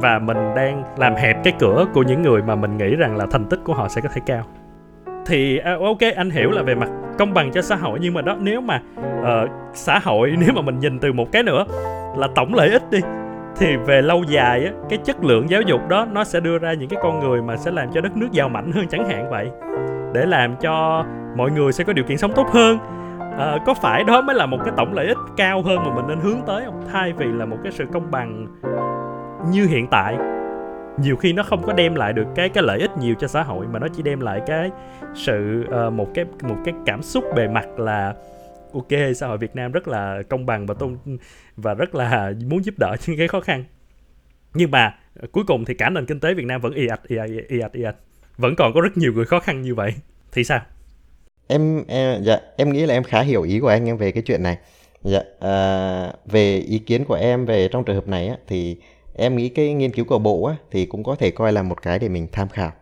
[0.00, 3.26] Và mình đang làm hẹp cái cửa của những người mà mình nghĩ rằng là
[3.30, 4.44] thành tích của họ sẽ có thể cao.
[5.26, 8.22] Thì à, ok anh hiểu là về mặt công bằng cho xã hội nhưng mà
[8.22, 8.82] đó nếu mà
[9.20, 11.64] uh, xã hội nếu mà mình nhìn từ một cái nữa
[12.16, 12.98] là tổng lợi ích đi
[13.56, 16.72] thì về lâu dài á cái chất lượng giáo dục đó nó sẽ đưa ra
[16.72, 19.30] những cái con người mà sẽ làm cho đất nước giàu mạnh hơn chẳng hạn
[19.30, 19.50] vậy.
[20.14, 21.04] Để làm cho
[21.36, 22.78] mọi người sẽ có điều kiện sống tốt hơn
[23.38, 26.06] à, có phải đó mới là một cái tổng lợi ích cao hơn mà mình
[26.08, 26.84] nên hướng tới không?
[26.92, 28.46] Thay vì là một cái sự công bằng
[29.50, 30.16] như hiện tại.
[31.00, 33.42] Nhiều khi nó không có đem lại được cái cái lợi ích nhiều cho xã
[33.42, 34.70] hội mà nó chỉ đem lại cái
[35.14, 38.14] sự uh, một cái một cái cảm xúc bề mặt là
[38.74, 40.96] ok xã hội Việt Nam rất là công bằng và tôn
[41.56, 43.64] và rất là muốn giúp đỡ những cái khó khăn.
[44.54, 47.00] Nhưng mà ờ, cuối cùng thì cả nền kinh tế Việt Nam vẫn y ạch
[47.08, 47.16] y
[47.60, 47.96] ạch y ạch.
[48.38, 49.94] Vẫn còn có rất nhiều người khó khăn như vậy.
[50.32, 50.60] Thì sao?
[51.46, 54.22] Em, em dạ em nghĩ là em khá hiểu ý của anh em về cái
[54.22, 54.58] chuyện này.
[55.02, 58.76] Dạ à, về ý kiến của em về trong trường hợp này á, thì
[59.14, 61.82] em nghĩ cái nghiên cứu của bộ á, thì cũng có thể coi là một
[61.82, 62.72] cái để mình tham khảo.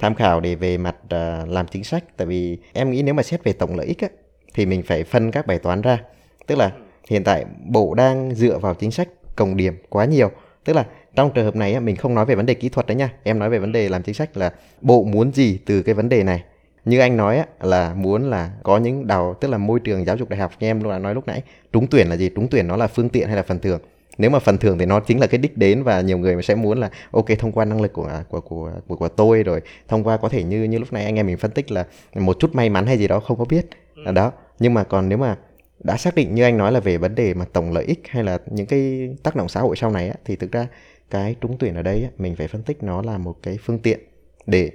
[0.00, 2.04] Tham khảo để về mặt uh, làm chính sách.
[2.16, 4.08] Tại vì em nghĩ nếu mà xét về tổng lợi ích á,
[4.54, 5.98] thì mình phải phân các bài toán ra.
[6.46, 6.72] Tức là
[7.08, 10.30] hiện tại bộ đang dựa vào chính sách cộng điểm quá nhiều.
[10.64, 12.96] Tức là trong trường hợp này mình không nói về vấn đề kỹ thuật đấy
[12.96, 13.12] nha.
[13.22, 16.08] Em nói về vấn đề làm chính sách là bộ muốn gì từ cái vấn
[16.08, 16.42] đề này
[16.84, 20.16] như anh nói á, là muốn là có những đào tức là môi trường giáo
[20.16, 22.30] dục đại học như em đã nói lúc nãy trúng tuyển là gì?
[22.36, 23.80] Trúng tuyển nó là phương tiện hay là phần thưởng?
[24.18, 26.54] Nếu mà phần thưởng thì nó chính là cái đích đến và nhiều người sẽ
[26.54, 30.04] muốn là ok thông qua năng lực của của của của, của tôi rồi thông
[30.04, 32.54] qua có thể như như lúc này anh em mình phân tích là một chút
[32.54, 33.66] may mắn hay gì đó không có biết.
[34.04, 34.12] Ừ.
[34.12, 35.36] đó nhưng mà còn nếu mà
[35.84, 38.24] đã xác định như anh nói là về vấn đề mà tổng lợi ích hay
[38.24, 40.66] là những cái tác động xã hội sau này á, thì thực ra
[41.10, 43.78] cái trúng tuyển ở đây á, mình phải phân tích nó là một cái phương
[43.78, 44.00] tiện
[44.46, 44.70] để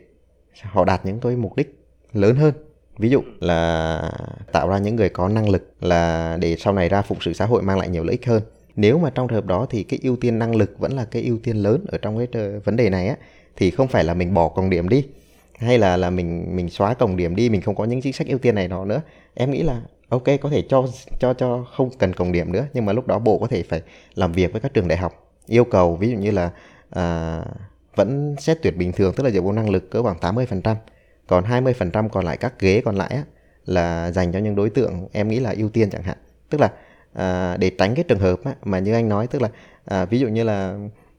[0.62, 1.85] họ đạt những cái mục đích
[2.16, 2.54] lớn hơn.
[2.98, 4.12] Ví dụ là
[4.52, 7.46] tạo ra những người có năng lực là để sau này ra phụng sự xã
[7.46, 8.42] hội mang lại nhiều lợi ích hơn.
[8.76, 11.24] Nếu mà trong trường hợp đó thì cái ưu tiên năng lực vẫn là cái
[11.24, 13.16] ưu tiên lớn ở trong cái vấn đề này á
[13.56, 15.04] thì không phải là mình bỏ còng điểm đi
[15.58, 18.28] hay là là mình mình xóa còng điểm đi mình không có những chính sách
[18.28, 19.02] ưu tiên này đó nữa.
[19.34, 20.86] Em nghĩ là ok có thể cho
[21.20, 23.82] cho cho không cần còng điểm nữa nhưng mà lúc đó bộ có thể phải
[24.16, 25.32] làm việc với các trường đại học.
[25.48, 26.52] Yêu cầu ví dụ như là
[26.90, 27.42] à,
[27.96, 30.76] vẫn xét tuyển bình thường tức là dựa vào năng lực cỡ khoảng 80%
[31.28, 33.24] còn 20% còn lại các ghế còn lại á,
[33.66, 36.18] là dành cho những đối tượng em nghĩ là ưu tiên chẳng hạn.
[36.50, 36.72] Tức là
[37.14, 39.50] à, để tránh cái trường hợp á, mà như anh nói tức là
[39.86, 40.78] à, ví dụ như là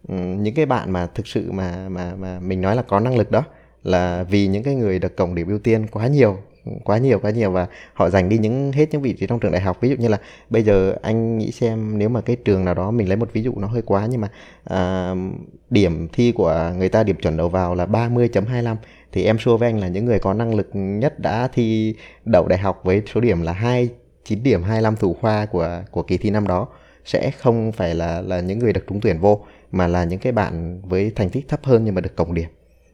[0.09, 3.17] ừ, những cái bạn mà thực sự mà mà mà mình nói là có năng
[3.17, 3.45] lực đó
[3.85, 6.39] là vì những cái người được cổng điểm ưu tiên quá nhiều
[6.85, 9.53] quá nhiều quá nhiều và họ dành đi những hết những vị trí trong trường
[9.53, 9.79] đại học.
[9.81, 10.19] Ví dụ như là
[10.51, 13.43] bây giờ anh nghĩ xem nếu mà cái trường nào đó mình lấy một ví
[13.43, 14.29] dụ nó hơi quá nhưng mà
[14.65, 15.15] à,
[15.71, 18.77] điểm thi của người ta điểm chuẩn đầu vào là 30.25
[19.17, 22.49] thì em xua với anh là những người có năng lực nhất đã thi đậu
[22.49, 26.31] đại học với số điểm là 29 điểm 25 thủ khoa của của kỳ thi
[26.31, 26.69] năm đó
[27.05, 29.41] sẽ không phải là là những người được trúng tuyển vô
[29.73, 32.49] mà là những cái bạn với thành tích thấp hơn nhưng mà được cộng điểm.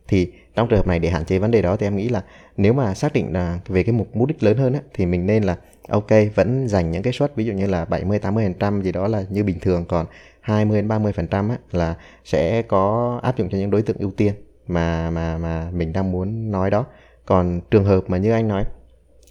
[0.08, 2.22] Thì trong trường hợp này để hạn chế vấn đề đó thì em nghĩ là
[2.56, 5.26] nếu mà xác định là về cái mục mục đích lớn hơn á, thì mình
[5.26, 5.56] nên là
[5.88, 8.92] ok vẫn dành những cái suất ví dụ như là 70 80 phần trăm gì
[8.92, 10.06] đó là như bình thường còn
[10.40, 14.10] 20 đến 30 phần trăm là sẽ có áp dụng cho những đối tượng ưu
[14.10, 14.34] tiên
[14.66, 16.84] mà mà mà mình đang muốn nói đó
[17.26, 18.64] còn trường hợp mà như anh nói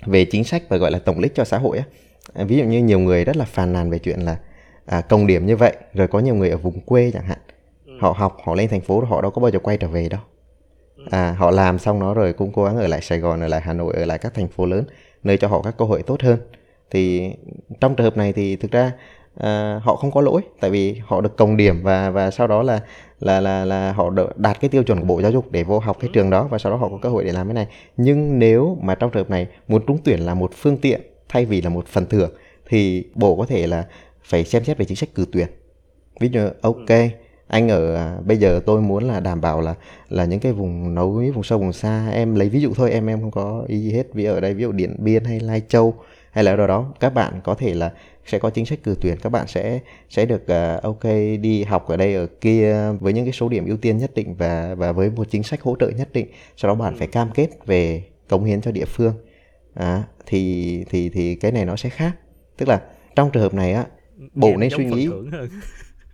[0.06, 1.86] về chính sách và gọi là tổng lích cho xã hội á
[2.46, 4.38] ví dụ như nhiều người rất là phàn nàn về chuyện là
[4.86, 7.38] à, công điểm như vậy rồi có nhiều người ở vùng quê chẳng hạn
[7.86, 7.94] ừ.
[8.00, 10.22] họ học họ lên thành phố họ đâu có bao giờ quay trở về đâu
[10.96, 11.04] ừ.
[11.12, 13.62] à, họ làm xong nó rồi cũng cố gắng ở lại Sài Gòn ở lại
[13.62, 14.84] Hà Nội ở lại các thành phố lớn
[15.24, 16.40] nơi cho họ các cơ hội tốt hơn
[16.90, 17.32] thì
[17.80, 18.92] trong trường hợp này thì thực ra
[19.38, 22.64] à, họ không có lỗi tại vì họ được cộng điểm và và sau đó
[22.64, 22.80] là
[23.20, 25.98] là là là họ đạt cái tiêu chuẩn của bộ giáo dục để vô học
[26.00, 26.12] cái ừ.
[26.14, 27.68] trường đó và sau đó họ có cơ hội để làm cái này
[27.98, 31.46] nhưng nếu mà trong trường hợp này muốn trúng tuyển là một phương tiện thay
[31.46, 32.32] vì là một phần thưởng
[32.70, 33.86] thì bộ có thể là
[34.24, 35.48] phải xem xét về chính sách cử tuyển
[36.20, 37.08] ví dụ ok ừ.
[37.48, 39.76] anh ở à, bây giờ tôi muốn là đảm bảo là
[40.10, 43.08] là những cái vùng núi vùng sâu vùng xa em lấy ví dụ thôi em
[43.08, 45.62] em không có ý gì hết ví ở đây ví dụ điện biên hay lai
[45.68, 45.94] châu
[46.32, 47.92] hay là ở đâu đó các bạn có thể là
[48.26, 49.80] sẽ có chính sách cử tuyển các bạn sẽ
[50.10, 51.04] sẽ được uh, ok
[51.42, 54.36] đi học ở đây ở kia với những cái số điểm ưu tiên nhất định
[54.36, 56.28] và và với một chính sách hỗ trợ nhất định.
[56.58, 56.98] Sau đó bạn ừ.
[56.98, 59.14] phải cam kết về cống hiến cho địa phương.
[59.74, 62.12] À, thì thì thì cái này nó sẽ khác.
[62.58, 62.82] Tức là
[63.16, 63.86] trong trường hợp này á
[64.34, 65.10] bộ nên suy nghĩ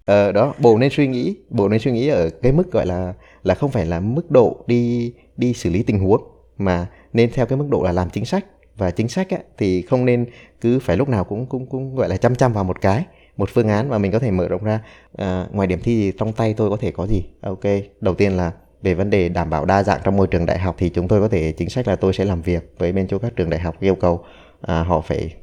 [0.06, 3.14] ờ đó bộ nên suy nghĩ bộ nên suy nghĩ ở cái mức gọi là
[3.44, 6.22] là không phải là mức độ đi đi xử lý tình huống
[6.58, 8.46] mà nên theo cái mức độ là làm chính sách
[8.78, 10.26] và chính sách ấy, thì không nên
[10.62, 13.06] cứ phải lúc nào cũng cũng cũng gọi là chăm chăm vào một cái
[13.38, 14.80] một phương án mà mình có thể mở rộng ra.
[15.18, 17.26] À, ngoài điểm thi thì trong tay tôi có thể có gì?
[17.42, 17.64] À, ok
[18.02, 20.76] đầu tiên là về vấn đề đảm bảo đa dạng trong môi trường đại học
[20.78, 23.18] thì chúng tôi có thể chính sách là tôi sẽ làm việc với bên chỗ
[23.20, 24.24] các trường đại học yêu cầu
[24.62, 25.34] à, họ phải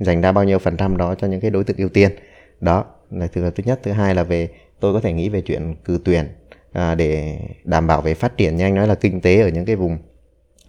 [0.00, 2.10] dành ra bao nhiêu phần trăm đó cho những cái đối tượng ưu tiên.
[2.60, 3.80] Đó là thứ thứ nhất.
[3.82, 4.48] Thứ hai là về
[4.80, 6.26] tôi có thể nghĩ về chuyện cử tuyển
[6.72, 8.56] à, để đảm bảo về phát triển.
[8.56, 9.98] Như anh nói là kinh tế ở những cái vùng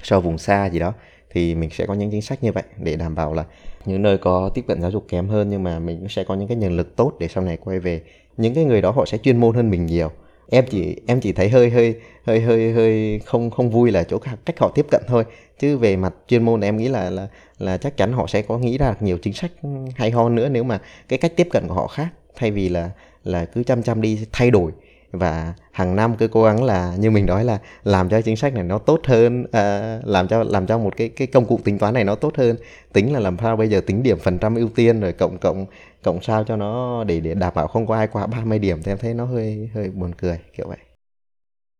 [0.03, 0.93] sau vùng xa gì đó
[1.29, 3.45] thì mình sẽ có những chính sách như vậy để đảm bảo là
[3.85, 6.47] những nơi có tiếp cận giáo dục kém hơn nhưng mà mình sẽ có những
[6.47, 8.01] cái nhân lực tốt để sau này quay về.
[8.37, 10.11] Những cái người đó họ sẽ chuyên môn hơn mình nhiều.
[10.49, 14.19] Em chỉ em chỉ thấy hơi hơi hơi hơi hơi không không vui là chỗ
[14.45, 15.23] cách họ tiếp cận thôi.
[15.59, 18.57] Chứ về mặt chuyên môn em nghĩ là là là chắc chắn họ sẽ có
[18.57, 19.51] nghĩ ra nhiều chính sách
[19.95, 22.09] hay ho nữa nếu mà cái cách tiếp cận của họ khác.
[22.35, 22.91] Thay vì là
[23.23, 24.71] là cứ chăm chăm đi thay đổi
[25.11, 28.53] và hàng năm cứ cố gắng là như mình nói là làm cho chính sách
[28.53, 31.79] này nó tốt hơn à, làm cho làm cho một cái cái công cụ tính
[31.79, 32.55] toán này nó tốt hơn.
[32.93, 35.65] Tính là làm sao bây giờ tính điểm phần trăm ưu tiên rồi cộng cộng
[36.03, 38.91] cộng sao cho nó để để đảm bảo không có ai quá 30 điểm thì
[38.91, 40.77] em thấy nó hơi hơi buồn cười kiểu vậy.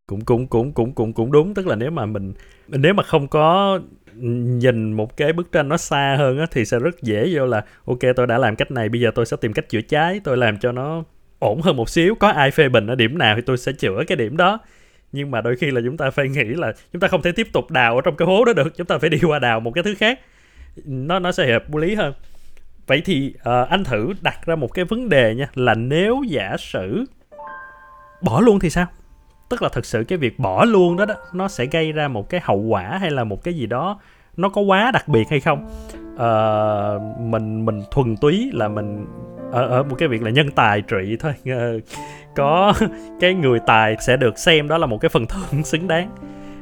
[0.07, 1.53] Cũng cũng cũng cũng cũng cũng đúng.
[1.53, 2.33] Tức là nếu mà mình
[2.67, 3.79] nếu mà không có
[4.59, 7.65] nhìn một cái bức tranh nó xa hơn á, thì sẽ rất dễ vô là
[7.85, 10.37] ok tôi đã làm cách này bây giờ tôi sẽ tìm cách chữa cháy tôi
[10.37, 11.03] làm cho nó
[11.39, 14.03] ổn hơn một xíu có ai phê bình ở điểm nào thì tôi sẽ chữa
[14.07, 14.59] cái điểm đó.
[15.11, 17.47] Nhưng mà đôi khi là chúng ta phải nghĩ là chúng ta không thể tiếp
[17.53, 19.71] tục đào ở trong cái hố đó được chúng ta phải đi qua đào một
[19.71, 20.19] cái thứ khác.
[20.85, 22.13] Nó nó sẽ hợp lý hơn.
[22.87, 26.55] Vậy thì uh, anh thử đặt ra một cái vấn đề nha là nếu giả
[26.59, 27.05] sử
[28.21, 28.85] bỏ luôn thì sao?
[29.49, 32.29] Tức là thực sự cái việc bỏ luôn đó đó nó sẽ gây ra một
[32.29, 33.99] cái hậu quả hay là một cái gì đó
[34.37, 35.69] nó có quá đặc biệt hay không?
[36.13, 39.05] Uh, mình mình thuần túy là mình
[39.51, 41.33] ở, ở một cái việc là nhân tài trị thôi.
[41.45, 41.79] Ờ,
[42.35, 42.73] có
[43.19, 46.09] cái người tài sẽ được xem đó là một cái phần thưởng xứng đáng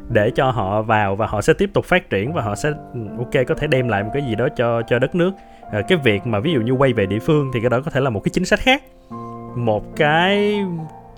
[0.10, 3.00] để cho họ vào và họ sẽ tiếp tục phát triển và họ sẽ ừ,
[3.18, 5.32] ok có thể đem lại một cái gì đó cho cho đất nước.
[5.72, 7.92] À, cái việc mà ví dụ như quay về địa phương thì cái đó có
[7.92, 8.84] thể là một cái chính sách khác.
[9.56, 10.64] Một cái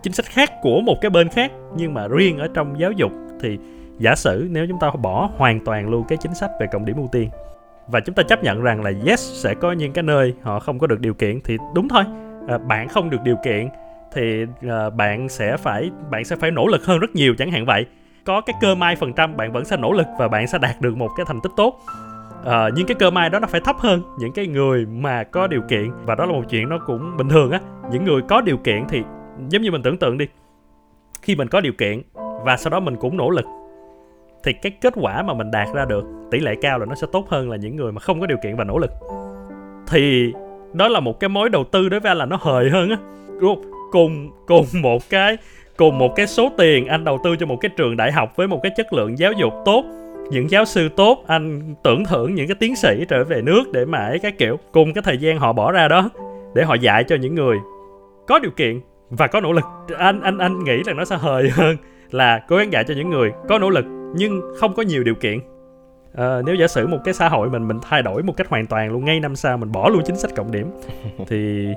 [0.02, 3.12] chính sách khác của một cái bên khác nhưng mà riêng ở trong giáo dục
[3.42, 3.58] thì
[4.00, 6.96] giả sử nếu chúng ta bỏ hoàn toàn luôn cái chính sách về cộng điểm
[6.96, 7.30] ưu tiên
[7.92, 10.80] và chúng ta chấp nhận rằng là yes sẽ có những cái nơi họ không
[10.80, 12.04] có được điều kiện thì đúng thôi.
[12.48, 13.70] À, bạn không được điều kiện
[14.14, 17.66] thì à, bạn sẽ phải bạn sẽ phải nỗ lực hơn rất nhiều chẳng hạn
[17.66, 17.86] vậy.
[18.26, 20.82] Có cái cơ may phần trăm bạn vẫn sẽ nỗ lực và bạn sẽ đạt
[20.82, 21.80] được một cái thành tích tốt.
[22.46, 25.48] À, nhưng cái cơ may đó nó phải thấp hơn những cái người mà có
[25.48, 27.60] điều kiện và đó là một chuyện nó cũng bình thường á.
[27.92, 29.02] Những người có điều kiện thì
[29.50, 30.28] giống như mình tưởng tượng đi
[31.22, 32.02] khi mình có điều kiện
[32.46, 33.46] và sau đó mình cũng nỗ lực
[34.44, 37.08] thì cái kết quả mà mình đạt ra được, tỷ lệ cao là nó sẽ
[37.12, 38.92] tốt hơn là những người mà không có điều kiện và nỗ lực.
[39.88, 40.34] Thì
[40.74, 42.98] đó là một cái mối đầu tư đối với anh là nó hời hơn á.
[43.92, 45.38] Cùng cùng một cái,
[45.78, 48.48] cùng một cái số tiền anh đầu tư cho một cái trường đại học với
[48.48, 49.84] một cái chất lượng giáo dục tốt,
[50.32, 53.86] những giáo sư tốt, anh tưởng thưởng những cái tiến sĩ trở về nước để
[53.86, 56.10] mà ấy cái kiểu, cùng cái thời gian họ bỏ ra đó
[56.54, 57.58] để họ dạy cho những người
[58.28, 59.66] có điều kiện và có nỗ lực.
[59.98, 61.78] Anh anh anh nghĩ là nó sẽ hời hơn
[62.12, 65.16] là cố gắng dạy cho những người có nỗ lực nhưng không có nhiều điều
[65.16, 65.40] kiện.
[66.14, 68.68] À, nếu giả sử một cái xã hội mình mình thay đổi một cách hoàn
[68.68, 70.72] toàn luôn ngay năm sau mình bỏ luôn chính sách cộng điểm
[71.28, 71.68] thì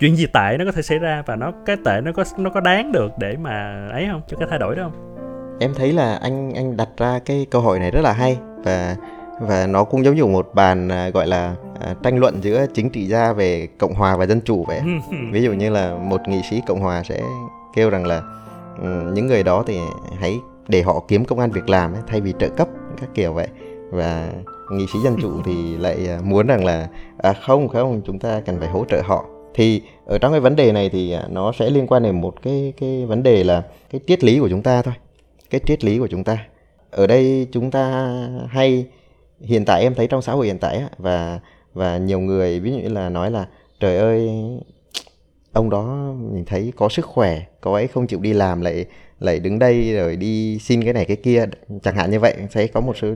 [0.00, 2.50] chuyện gì tệ nó có thể xảy ra và nó cái tệ nó có nó
[2.50, 4.20] có đáng được để mà ấy không?
[4.28, 5.16] Cho cái thay đổi đó không?
[5.60, 8.96] Em thấy là anh anh đặt ra cái câu hỏi này rất là hay và
[9.40, 12.90] và nó cũng giống như một bàn à, gọi là à, tranh luận giữa chính
[12.90, 14.80] trị gia về cộng hòa và dân chủ vậy.
[15.32, 17.20] Ví dụ như là một nghị sĩ cộng hòa sẽ
[17.74, 18.22] kêu rằng là
[18.82, 19.78] um, những người đó thì
[20.20, 22.68] hãy để họ kiếm công an việc làm ấy, thay vì trợ cấp
[23.00, 23.48] các kiểu vậy.
[23.90, 24.32] Và
[24.72, 28.40] nghị sĩ dân chủ thì lại à, muốn rằng là à, không không chúng ta
[28.40, 29.24] cần phải hỗ trợ họ.
[29.54, 32.42] Thì ở trong cái vấn đề này thì à, nó sẽ liên quan đến một
[32.42, 34.94] cái cái vấn đề là cái triết lý của chúng ta thôi.
[35.50, 36.46] Cái triết lý của chúng ta.
[36.90, 38.14] Ở đây chúng ta
[38.48, 38.86] hay
[39.40, 41.40] hiện tại em thấy trong xã hội hiện tại và
[41.74, 43.46] và nhiều người ví dụ như là nói là
[43.80, 44.30] trời ơi
[45.52, 48.84] ông đó mình thấy có sức khỏe có ấy không chịu đi làm lại
[49.20, 51.46] lại đứng đây rồi đi xin cái này cái kia
[51.82, 53.08] chẳng hạn như vậy sẽ có một số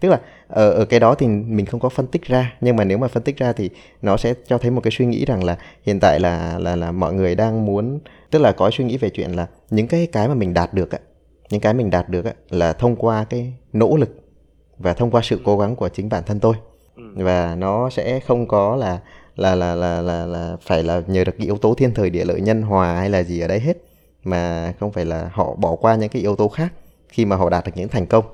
[0.00, 2.84] tức là ở, ở cái đó thì mình không có phân tích ra nhưng mà
[2.84, 3.70] nếu mà phân tích ra thì
[4.02, 6.92] nó sẽ cho thấy một cái suy nghĩ rằng là hiện tại là là là
[6.92, 10.28] mọi người đang muốn tức là có suy nghĩ về chuyện là những cái cái
[10.28, 10.98] mà mình đạt được á
[11.50, 14.10] những cái mình đạt được á là thông qua cái nỗ lực
[14.78, 16.54] và thông qua sự cố gắng của chính bản thân tôi
[16.96, 17.02] ừ.
[17.16, 19.00] và nó sẽ không có là
[19.36, 22.24] là là là là là phải là nhờ được cái yếu tố thiên thời địa
[22.24, 23.76] lợi nhân hòa hay là gì ở đấy hết
[24.24, 26.72] mà không phải là họ bỏ qua những cái yếu tố khác
[27.08, 28.24] khi mà họ đạt được những thành công.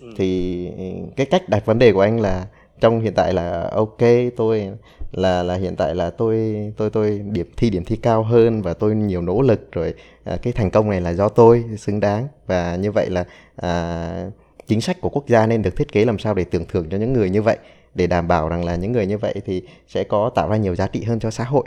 [0.00, 0.12] Ừ.
[0.16, 0.68] thì
[1.16, 2.46] cái cách đặt vấn đề của anh là
[2.80, 3.98] trong hiện tại là ok
[4.36, 4.70] tôi
[5.12, 8.74] là là hiện tại là tôi tôi tôi điểm thi điểm thi cao hơn và
[8.74, 9.94] tôi nhiều nỗ lực rồi
[10.24, 12.28] à, cái thành công này là do tôi xứng đáng.
[12.46, 13.24] Và như vậy là
[13.56, 14.30] à,
[14.66, 16.96] chính sách của quốc gia nên được thiết kế làm sao để tưởng thưởng cho
[16.96, 17.56] những người như vậy
[17.94, 20.74] để đảm bảo rằng là những người như vậy thì sẽ có tạo ra nhiều
[20.74, 21.64] giá trị hơn cho xã hội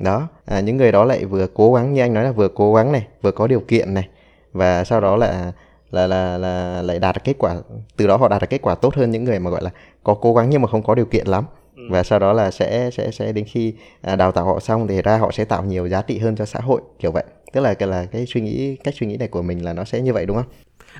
[0.00, 2.74] đó à, những người đó lại vừa cố gắng như anh nói là vừa cố
[2.74, 4.08] gắng này vừa có điều kiện này
[4.52, 5.52] và sau đó là
[5.90, 7.56] là là là lại đạt được kết quả
[7.96, 9.70] từ đó họ đạt được kết quả tốt hơn những người mà gọi là
[10.04, 11.44] có cố gắng nhưng mà không có điều kiện lắm.
[11.78, 11.84] Ừ.
[11.90, 15.02] và sau đó là sẽ sẽ sẽ đến khi à, đào tạo họ xong thì
[15.02, 17.24] ra họ sẽ tạo nhiều giá trị hơn cho xã hội kiểu vậy.
[17.52, 19.84] Tức là cái là cái suy nghĩ cách suy nghĩ này của mình là nó
[19.84, 20.46] sẽ như vậy đúng không?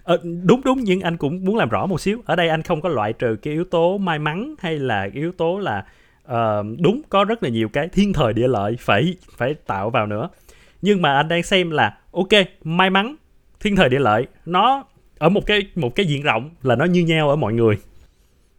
[0.02, 2.20] Ờ, đúng đúng nhưng anh cũng muốn làm rõ một xíu.
[2.24, 5.32] Ở đây anh không có loại trừ cái yếu tố may mắn hay là yếu
[5.32, 5.84] tố là
[6.32, 10.06] uh, đúng có rất là nhiều cái thiên thời địa lợi phải phải tạo vào
[10.06, 10.28] nữa.
[10.82, 12.28] Nhưng mà anh đang xem là ok
[12.64, 13.16] may mắn
[13.60, 14.84] thiên thời địa lợi nó
[15.18, 17.78] ở một cái một cái diện rộng là nó như nhau ở mọi người.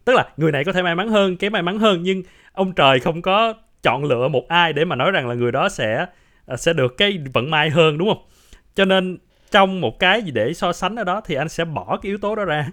[0.04, 2.72] Tức là người này có thể may mắn hơn cái may mắn hơn nhưng ông
[2.72, 6.06] trời không có chọn lựa một ai để mà nói rằng là người đó sẽ
[6.46, 8.24] ờ, sẽ được cái vận may hơn đúng không?
[8.74, 9.18] Cho nên
[9.50, 12.18] trong một cái gì để so sánh ở đó thì anh sẽ bỏ cái yếu
[12.18, 12.68] tố đó ra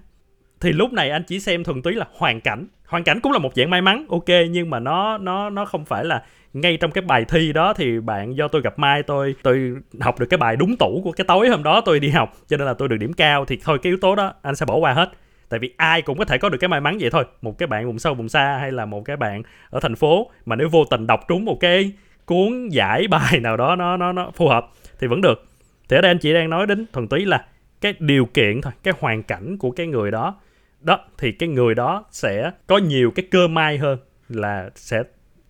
[0.62, 2.68] thì lúc này anh chỉ xem thuần túy là hoàn cảnh.
[2.86, 5.86] Hoàn cảnh cũng là một dạng may mắn, ok, nhưng mà nó nó nó không
[5.86, 9.36] phải là ngay trong cái bài thi đó thì bạn do tôi gặp mai, tôi
[9.44, 12.34] tôi học được cái bài đúng tủ của cái tối hôm đó tôi đi học,
[12.48, 13.46] cho nên là tôi được điểm cao.
[13.46, 15.12] Thì thôi, cái yếu tố đó anh sẽ bỏ qua hết.
[15.50, 17.26] Tại vì ai cũng có thể có được cái may mắn vậy thôi.
[17.42, 20.32] Một cái bạn vùng sâu, vùng xa hay là một cái bạn ở thành phố
[20.46, 21.92] mà nếu vô tình đọc trúng một cái
[22.26, 24.68] cuốn giải bài nào đó, nó nó nó phù hợp
[25.00, 25.46] thì vẫn được.
[25.90, 27.46] Thì ở đây anh chỉ đang nói đến thuần túy là
[27.82, 30.36] cái điều kiện thôi, cái hoàn cảnh của cái người đó
[30.82, 35.04] đó thì cái người đó sẽ có nhiều cái cơ may hơn là sẽ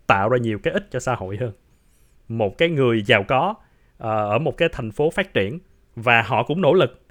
[0.07, 1.51] tạo ra nhiều cái ích cho xã hội hơn
[2.27, 3.55] một cái người giàu có
[3.97, 5.59] ờ, ở một cái thành phố phát triển
[5.95, 7.01] và họ cũng nỗ lực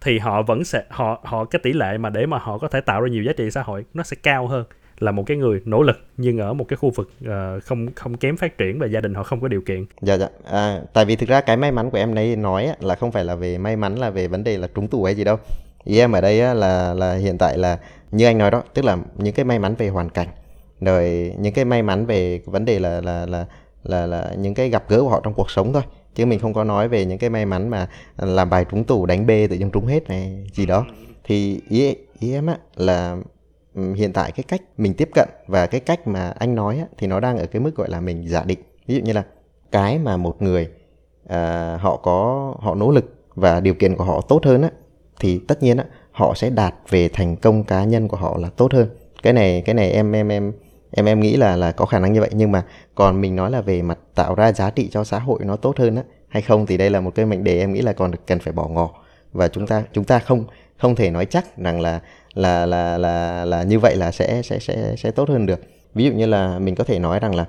[0.00, 2.80] thì họ vẫn sẽ họ họ cái tỷ lệ mà để mà họ có thể
[2.80, 4.64] tạo ra nhiều giá trị xã hội nó sẽ cao hơn
[4.98, 8.16] là một cái người nỗ lực nhưng ở một cái khu vực uh, không không
[8.16, 9.86] kém phát triển và gia đình họ không có điều kiện.
[10.00, 10.28] Dạ dạ.
[10.50, 13.24] À, tại vì thực ra cái may mắn của em này nói là không phải
[13.24, 15.38] là về may mắn là về vấn đề là trúng tủ hay gì đâu.
[15.84, 17.78] Ý em ở đây á, là là hiện tại là
[18.10, 20.28] như anh nói đó, tức là những cái may mắn về hoàn cảnh
[20.80, 23.46] rồi những cái may mắn về vấn đề là là là
[23.82, 25.82] là là những cái gặp gỡ của họ trong cuộc sống thôi.
[26.14, 29.06] Chứ mình không có nói về những cái may mắn mà làm bài trúng tủ
[29.06, 30.86] đánh bê tự nhiên trúng hết này gì đó.
[31.24, 33.16] Thì ý ý em á là
[33.74, 36.84] ừ, hiện tại cái cách mình tiếp cận và cái cách mà anh nói á,
[36.98, 38.58] thì nó đang ở cái mức gọi là mình giả định.
[38.86, 39.24] Ví dụ như là
[39.72, 40.68] cái mà một người
[41.28, 44.70] à, họ có họ nỗ lực và điều kiện của họ tốt hơn á
[45.20, 48.48] thì tất nhiên á, họ sẽ đạt về thành công cá nhân của họ là
[48.56, 48.88] tốt hơn.
[49.22, 50.52] Cái này cái này em em em
[50.90, 52.30] em em nghĩ là là có khả năng như vậy.
[52.32, 55.38] Nhưng mà còn mình nói là về mặt tạo ra giá trị cho xã hội
[55.44, 57.80] nó tốt hơn á, hay không thì đây là một cái mệnh đề em nghĩ
[57.80, 58.90] là còn cần phải bỏ ngỏ.
[59.32, 60.44] Và chúng ta chúng ta không
[60.78, 62.00] không thể nói chắc rằng là
[62.34, 65.60] là là là là như vậy là sẽ sẽ sẽ sẽ tốt hơn được.
[65.94, 67.46] Ví dụ như là mình có thể nói rằng là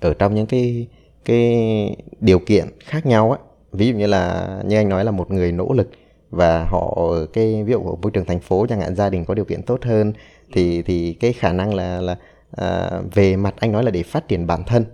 [0.00, 0.86] ở trong những cái
[1.24, 3.38] cái điều kiện khác nhau á,
[3.72, 5.90] ví dụ như là như anh nói là một người nỗ lực
[6.30, 9.24] và họ ở cái ví dụ ở môi trường thành phố chẳng hạn gia đình
[9.24, 10.12] có điều kiện tốt hơn
[10.52, 12.16] thì thì cái khả năng là là
[12.56, 14.84] à, về mặt anh nói là để phát triển bản thân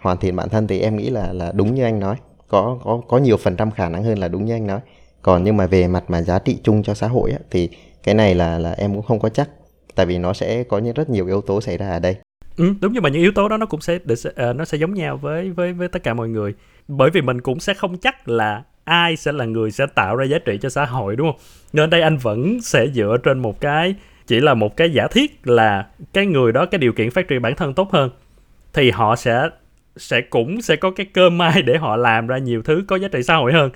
[0.00, 2.16] hoàn thiện bản thân thì em nghĩ là là đúng như anh nói.
[2.48, 4.80] Có có có nhiều phần trăm khả năng hơn là đúng như anh nói.
[5.22, 7.68] Còn nhưng mà về mặt mà giá trị chung cho xã hội á, thì
[8.02, 9.50] cái này là là em cũng không có chắc
[9.94, 12.16] tại vì nó sẽ có những rất nhiều yếu tố xảy ra ở đây.
[12.56, 14.94] Ừ, đúng nhưng mà những yếu tố đó nó cũng sẽ uh, nó sẽ giống
[14.94, 16.54] nhau với với với tất cả mọi người.
[16.88, 20.24] Bởi vì mình cũng sẽ không chắc là ai sẽ là người sẽ tạo ra
[20.24, 21.40] giá trị cho xã hội, đúng không?
[21.72, 23.94] Nên đây anh vẫn sẽ dựa trên một cái,
[24.26, 27.42] chỉ là một cái giả thiết là cái người đó, cái điều kiện phát triển
[27.42, 28.10] bản thân tốt hơn.
[28.72, 29.48] Thì họ sẽ
[29.96, 33.08] sẽ cũng sẽ có cái cơ may để họ làm ra nhiều thứ có giá
[33.08, 33.70] trị xã hội hơn.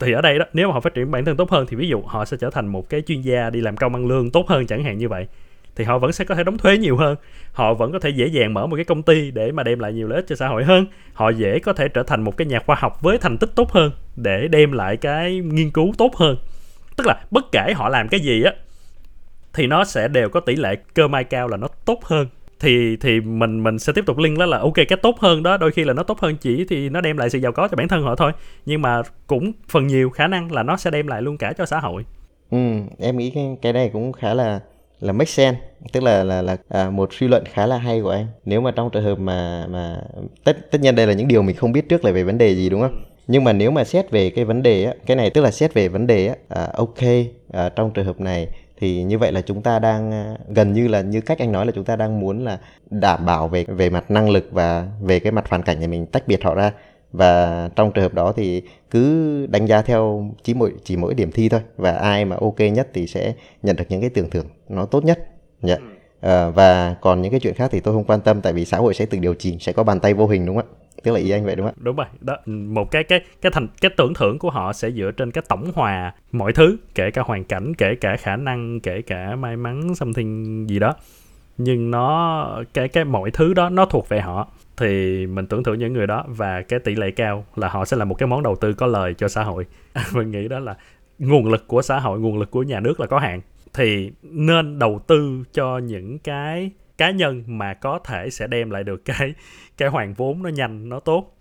[0.00, 1.88] Thì ở đây đó, nếu mà họ phát triển bản thân tốt hơn thì ví
[1.88, 4.48] dụ họ sẽ trở thành một cái chuyên gia đi làm công ăn lương tốt
[4.48, 5.26] hơn chẳng hạn như vậy
[5.78, 7.16] thì họ vẫn sẽ có thể đóng thuế nhiều hơn.
[7.52, 9.92] Họ vẫn có thể dễ dàng mở một cái công ty để mà đem lại
[9.92, 10.86] nhiều lợi ích cho xã hội hơn.
[11.12, 13.72] Họ dễ có thể trở thành một cái nhà khoa học với thành tích tốt
[13.72, 16.36] hơn để đem lại cái nghiên cứu tốt hơn.
[16.96, 18.52] Tức là bất kể họ làm cái gì á
[19.54, 22.26] thì nó sẽ đều có tỷ lệ cơ may cao là nó tốt hơn.
[22.60, 25.56] Thì thì mình mình sẽ tiếp tục link đó là ok cái tốt hơn đó
[25.56, 27.76] đôi khi là nó tốt hơn chỉ thì nó đem lại sự giàu có cho
[27.76, 28.32] bản thân họ thôi.
[28.66, 31.66] Nhưng mà cũng phần nhiều khả năng là nó sẽ đem lại luôn cả cho
[31.66, 32.04] xã hội.
[32.50, 32.58] Ừ
[32.98, 34.60] em nghĩ cái, cái này cũng khá là
[35.00, 35.60] là make sense.
[35.92, 38.70] Tức là là là à, một suy luận khá là hay của anh nếu mà
[38.70, 40.00] trong trường hợp mà mà
[40.44, 42.54] tất tất nhiên đây là những điều mình không biết trước là về vấn đề
[42.54, 43.04] gì đúng không?
[43.26, 45.74] Nhưng mà nếu mà xét về cái vấn đề á cái này tức là xét
[45.74, 47.02] về vấn đề á à, ok
[47.52, 48.48] à, trong trường hợp này
[48.80, 51.66] thì như vậy là chúng ta đang à, gần như là như cách anh nói
[51.66, 52.58] là chúng ta đang muốn là
[52.90, 56.06] đảm bảo về về mặt năng lực và về cái mặt hoàn cảnh thì mình
[56.06, 56.72] tách biệt họ ra
[57.12, 61.32] và trong trường hợp đó thì cứ đánh giá theo chỉ mỗi chỉ mỗi điểm
[61.32, 61.60] thi thôi.
[61.76, 65.04] Và ai mà ok nhất thì sẽ nhận được những cái tưởng thưởng nó tốt
[65.04, 65.18] nhất.
[65.62, 65.76] Dạ.
[66.20, 68.76] à, và còn những cái chuyện khác thì tôi không quan tâm tại vì xã
[68.76, 70.74] hội sẽ tự điều chỉnh sẽ có bàn tay vô hình đúng không ạ?
[71.02, 72.06] Tức là ý anh vậy đúng không đúng rồi.
[72.20, 75.44] Đó một cái cái cái thành cái tưởng thưởng của họ sẽ dựa trên cái
[75.48, 79.56] tổng hòa mọi thứ kể cả hoàn cảnh kể cả khả năng kể cả may
[79.56, 80.94] mắn something gì đó.
[81.58, 85.78] Nhưng nó cái cái mọi thứ đó nó thuộc về họ thì mình tưởng thưởng
[85.78, 88.42] những người đó và cái tỷ lệ cao là họ sẽ là một cái món
[88.42, 89.66] đầu tư có lời cho xã hội.
[90.14, 90.76] Mình nghĩ đó là
[91.18, 93.40] nguồn lực của xã hội, nguồn lực của nhà nước là có hạn.
[93.74, 98.84] Thì nên đầu tư cho những cái cá nhân mà có thể sẽ đem lại
[98.84, 99.34] được cái
[99.76, 101.36] cái hoàn vốn nó nhanh, nó tốt.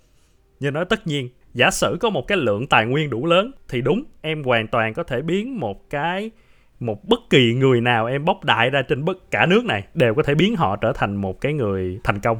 [0.60, 3.82] Nhưng nói tất nhiên, giả sử có một cái lượng tài nguyên đủ lớn thì
[3.82, 6.32] đúng, em hoàn toàn có thể biến một cái,
[6.80, 10.14] một bất kỳ người nào em bóc đại ra trên bất, cả nước này đều
[10.14, 12.38] có thể biến họ trở thành một cái người thành công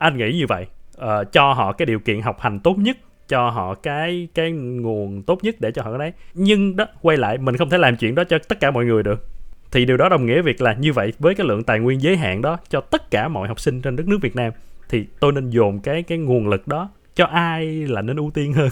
[0.00, 0.66] anh nghĩ như vậy.
[0.98, 2.96] Uh, cho họ cái điều kiện học hành tốt nhất
[3.28, 6.12] cho họ cái cái nguồn tốt nhất để cho họ cái đấy.
[6.34, 9.02] Nhưng đó quay lại mình không thể làm chuyện đó cho tất cả mọi người
[9.02, 9.26] được.
[9.72, 12.16] Thì điều đó đồng nghĩa việc là như vậy với cái lượng tài nguyên giới
[12.16, 14.52] hạn đó cho tất cả mọi học sinh trên đất nước Việt Nam.
[14.88, 18.52] Thì tôi nên dồn cái cái nguồn lực đó cho ai là nên ưu tiên
[18.52, 18.68] hơn?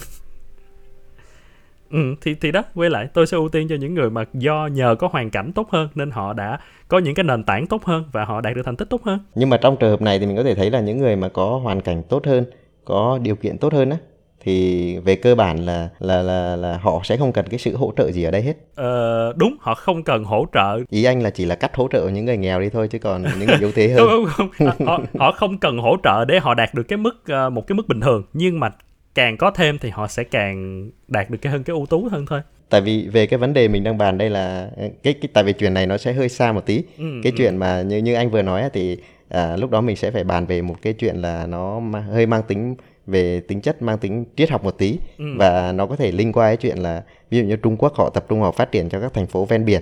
[1.91, 4.67] Ừ, thì thì đó quay lại tôi sẽ ưu tiên cho những người mà do
[4.71, 7.85] nhờ có hoàn cảnh tốt hơn nên họ đã có những cái nền tảng tốt
[7.85, 10.19] hơn và họ đạt được thành tích tốt hơn nhưng mà trong trường hợp này
[10.19, 12.45] thì mình có thể thấy là những người mà có hoàn cảnh tốt hơn
[12.85, 13.97] có điều kiện tốt hơn á
[14.43, 17.93] thì về cơ bản là là là là họ sẽ không cần cái sự hỗ
[17.97, 18.53] trợ gì ở đây hết.
[18.75, 20.79] Ờ, đúng, họ không cần hỗ trợ.
[20.89, 23.23] Ý anh là chỉ là cắt hỗ trợ những người nghèo đi thôi chứ còn
[23.39, 24.07] những người yếu thế hơn.
[24.25, 24.87] không, không, không.
[24.87, 27.75] Họ, họ không cần hỗ trợ để họ đạt được cái mức uh, một cái
[27.75, 28.69] mức bình thường, nhưng mà
[29.15, 32.25] càng có thêm thì họ sẽ càng đạt được cái hơn cái ưu tú hơn
[32.29, 34.69] thôi tại vì về cái vấn đề mình đang bàn đây là
[35.03, 37.35] cái, cái tại vì chuyện này nó sẽ hơi xa một tí ừ, cái ừ.
[37.37, 38.97] chuyện mà như như anh vừa nói thì
[39.29, 42.43] à, lúc đó mình sẽ phải bàn về một cái chuyện là nó hơi mang
[42.47, 42.75] tính
[43.07, 45.25] về tính chất mang tính triết học một tí ừ.
[45.37, 48.09] và nó có thể liên quan cái chuyện là ví dụ như Trung Quốc họ
[48.09, 49.81] tập trung vào phát triển cho các thành phố ven biển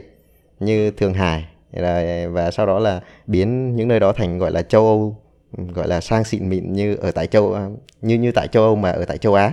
[0.59, 1.45] như Thượng Hải
[2.31, 5.17] và sau đó là biến những nơi đó thành gọi là châu Âu
[5.51, 7.67] gọi là sang xịn mịn như ở tại châu à,
[8.01, 9.51] như như tại châu Âu mà ở tại châu Á.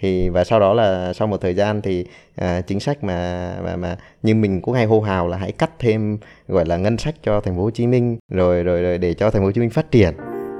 [0.00, 2.06] Thì và sau đó là sau một thời gian thì
[2.36, 5.70] à, chính sách mà mà mà như mình cũng hay hô hào là hãy cắt
[5.78, 9.14] thêm gọi là ngân sách cho thành phố Hồ Chí Minh rồi rồi rồi để
[9.14, 10.14] cho thành phố Hồ Chí Minh phát triển.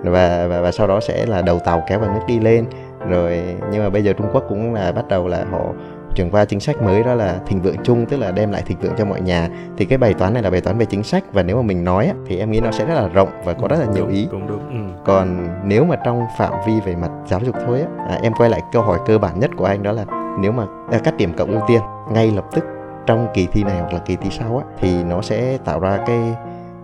[0.05, 2.65] Và và và sau đó sẽ là đầu tàu kéo vào nước đi lên.
[3.09, 3.43] Rồi
[3.73, 5.73] nhưng mà bây giờ Trung Quốc cũng là bắt đầu là họ
[6.19, 8.79] chuyển qua chính sách mới đó là thịnh vượng chung tức là đem lại thịnh
[8.79, 9.49] vượng cho mọi nhà.
[9.77, 11.85] Thì cái bài toán này là bài toán về chính sách và nếu mà mình
[11.85, 14.29] nói thì em nghĩ nó sẽ rất là rộng và có rất là nhiều ý.
[14.31, 14.69] cũng đúng.
[14.69, 15.01] Ừ.
[15.05, 18.51] còn nếu mà trong phạm vi về mặt giáo dục thôi á à, em quay
[18.51, 20.05] lại câu hỏi cơ bản nhất của anh đó là
[20.41, 21.81] nếu mà à, cắt điểm cộng ưu tiên
[22.13, 22.65] ngay lập tức
[23.07, 25.99] trong kỳ thi này hoặc là kỳ thi sau á thì nó sẽ tạo ra
[26.07, 26.35] cái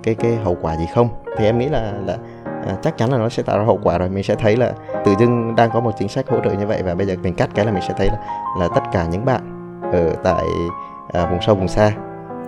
[0.03, 1.09] cái cái hậu quả gì không?
[1.37, 2.16] Thì em nghĩ là là
[2.67, 4.09] à, chắc chắn là nó sẽ tạo ra hậu quả rồi.
[4.09, 4.73] Mình sẽ thấy là
[5.05, 7.35] tự dưng đang có một chính sách hỗ trợ như vậy và bây giờ mình
[7.35, 8.19] cắt cái là mình sẽ thấy là
[8.61, 9.41] là tất cả những bạn
[9.93, 10.45] ở tại
[11.12, 11.93] à, vùng sâu vùng xa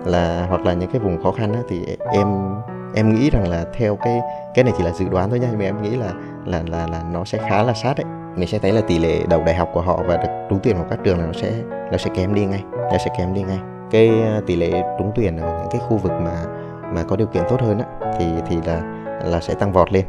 [0.05, 2.27] là hoặc là những cái vùng khó khăn á, thì em
[2.95, 4.21] em nghĩ rằng là theo cái
[4.53, 5.47] cái này chỉ là dự đoán thôi nha.
[5.51, 6.11] Nhưng mà em nghĩ là
[6.45, 8.05] là là là nó sẽ khá là sát đấy.
[8.35, 10.75] Mình sẽ thấy là tỷ lệ đậu đại học của họ và được trúng tuyển
[10.75, 11.51] vào các trường là nó sẽ
[11.91, 13.59] nó sẽ kém đi ngay nó sẽ kém đi ngay.
[13.91, 16.43] Cái à, tỷ lệ trúng tuyển ở những cái khu vực mà
[16.93, 17.85] mà có điều kiện tốt hơn á
[18.19, 20.05] thì thì là là sẽ tăng vọt lên.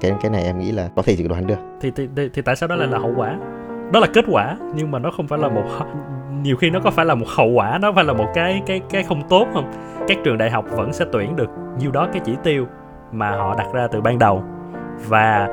[0.00, 1.58] Cái cái này em nghĩ là có thể dự đoán được.
[1.80, 3.38] Thì thì, thì, thì tại sao đó lại là hậu quả?
[3.92, 5.64] Đó là kết quả nhưng mà nó không phải là một
[6.42, 8.80] nhiều khi nó có phải là một hậu quả nó phải là một cái cái
[8.90, 9.72] cái không tốt không?
[10.08, 12.66] Các trường đại học vẫn sẽ tuyển được nhiêu đó cái chỉ tiêu
[13.12, 14.42] mà họ đặt ra từ ban đầu.
[15.08, 15.48] Và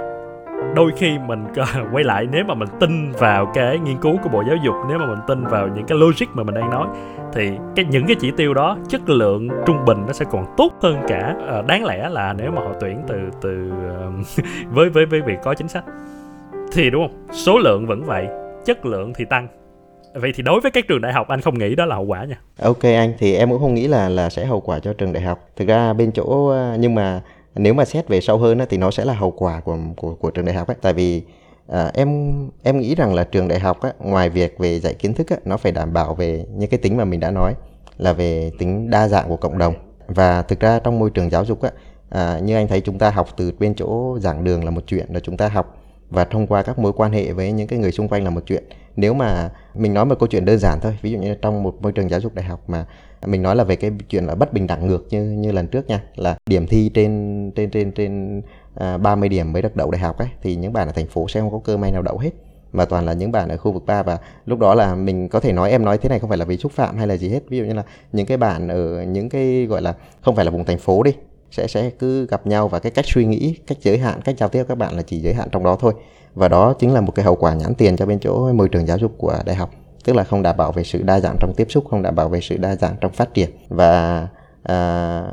[0.76, 1.46] đôi khi mình
[1.92, 4.98] quay lại, nếu mà mình tin vào cái nghiên cứu của bộ giáo dục, nếu
[4.98, 6.88] mà mình tin vào những cái logic mà mình đang nói,
[7.34, 10.72] thì cái những cái chỉ tiêu đó, chất lượng trung bình nó sẽ còn tốt
[10.82, 11.36] hơn cả.
[11.48, 13.72] Ờ, đáng lẽ là nếu mà họ tuyển từ từ
[14.72, 15.84] với với với việc có chính sách.
[16.74, 17.28] Thì đúng không?
[17.32, 18.28] Số lượng vẫn vậy,
[18.66, 19.48] chất lượng thì tăng.
[20.14, 22.26] Vậy thì đối với các trường đại học, anh không nghĩ đó là hậu quả
[22.26, 22.40] nha.
[22.62, 25.24] Ok anh, thì em cũng không nghĩ là là sẽ hậu quả cho trường đại
[25.24, 25.40] học.
[25.56, 27.22] Thực ra bên chỗ ờ, nhưng mà
[27.56, 30.32] nếu mà xét về sâu hơn thì nó sẽ là hậu quả của của của
[30.32, 31.24] trường đại học ấy tại vì
[31.68, 32.34] à, em
[32.64, 35.38] em nghĩ rằng là trường đại học á, ngoài việc về dạy kiến thức á,
[35.46, 37.56] nó phải đảm bảo về những cái tính mà mình đã nói
[37.98, 39.74] là về tính đa dạng của cộng đồng.
[40.08, 41.72] Và thực ra trong môi trường giáo dục á,
[42.10, 45.06] à, như anh thấy chúng ta học từ bên chỗ giảng đường là một chuyện
[45.10, 45.78] là chúng ta học
[46.10, 48.42] và thông qua các mối quan hệ với những cái người xung quanh là một
[48.46, 48.64] chuyện.
[48.96, 51.76] Nếu mà mình nói một câu chuyện đơn giản thôi ví dụ như trong một
[51.82, 52.86] môi trường giáo dục đại học mà
[53.26, 55.88] mình nói là về cái chuyện là bất bình đẳng ngược như như lần trước
[55.88, 58.42] nha là điểm thi trên trên trên trên
[58.76, 61.28] à, 30 điểm mới được đậu đại học ấy thì những bạn ở thành phố
[61.28, 62.32] sẽ không có cơ may nào đậu hết
[62.74, 65.40] mà toàn là những bạn ở khu vực 3 và lúc đó là mình có
[65.40, 67.30] thể nói em nói thế này không phải là vì xúc phạm hay là gì
[67.30, 67.40] hết.
[67.50, 70.52] Ví dụ như là những cái bạn ở những cái gọi là không phải là
[70.52, 71.12] vùng thành phố đi
[71.52, 74.50] sẽ sẽ cứ gặp nhau và cái cách suy nghĩ cách giới hạn cách giao
[74.50, 75.94] tiếp các bạn là chỉ giới hạn trong đó thôi.
[76.36, 78.88] Và đó chính là một cái hậu quả nhãn tiền cho bên chỗ môi trường
[78.88, 79.70] giáo dục của đại học
[80.04, 82.30] tức là không đảm bảo về sự đa dạng trong tiếp xúc không đảm bảo
[82.30, 83.50] về sự đa dạng trong phát triển.
[83.70, 84.28] Và
[84.64, 85.24] à,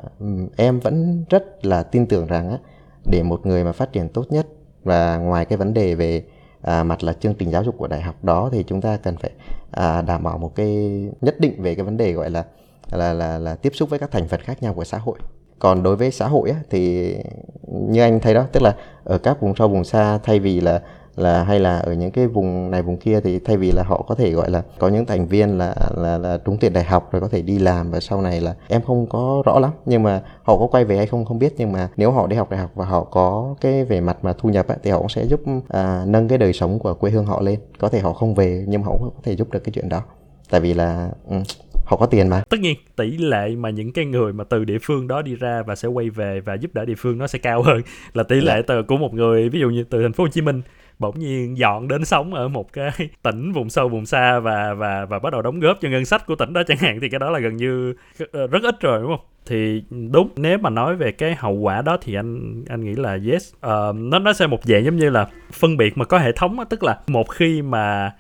[0.57, 2.59] em vẫn rất là tin tưởng rằng á,
[3.05, 4.47] để một người mà phát triển tốt nhất
[4.85, 6.23] và ngoài cái vấn đề về
[6.62, 9.16] à, mặt là chương trình giáo dục của đại học đó thì chúng ta cần
[9.16, 9.31] phải
[9.71, 10.66] à, đảm bảo một cái
[11.21, 12.45] nhất định về cái vấn đề gọi là
[12.91, 15.19] là là là tiếp xúc với các thành phần khác nhau của xã hội.
[15.59, 17.14] Còn đối với xã hội á, thì
[17.69, 20.83] như anh thấy đó tức là ở các vùng sâu vùng xa thay vì là
[21.19, 24.05] là hay là ở những cái vùng này vùng kia thì thay vì là họ
[24.09, 27.12] có thể gọi là có những thành viên là là là trúng tuyển đại học
[27.12, 30.03] rồi có thể đi làm và sau này là em không có rõ lắm nhưng
[30.03, 32.51] mà họ có quay về hay không không biết nhưng mà nếu họ đi học
[32.51, 35.09] đại học và họ có cái về mặt mà thu nhập ấy, thì họ cũng
[35.09, 37.61] sẽ giúp à, nâng cái đời sống của quê hương họ lên.
[37.79, 39.89] Có thể họ không về nhưng mà họ cũng có thể giúp được cái chuyện
[39.89, 40.03] đó.
[40.51, 41.43] Tại vì là um,
[41.85, 42.43] họ có tiền mà.
[42.49, 45.62] Tất nhiên tỷ lệ mà những cái người mà từ địa phương đó đi ra
[45.66, 48.41] và sẽ quay về và giúp đỡ địa phương nó sẽ cao hơn là tỷ
[48.41, 48.62] lệ dạ.
[48.66, 50.62] từ của một người ví dụ như từ thành phố Hồ Chí Minh
[50.99, 52.90] bỗng nhiên dọn đến sống ở một cái
[53.22, 56.26] tỉnh vùng sâu vùng xa và và và bắt đầu đóng góp cho ngân sách
[56.26, 57.94] của tỉnh đó chẳng hạn thì cái đó là gần như
[58.32, 59.26] ờ, rất ít rồi đúng không?
[59.46, 63.18] Thì đúng nếu mà nói về cái hậu quả đó thì anh anh nghĩ là
[63.30, 63.53] yes.
[63.55, 66.57] Uh, nó nó sẽ một dạng giống như là phân biệt mà có hệ thống
[66.57, 68.12] đó, tức là một khi mà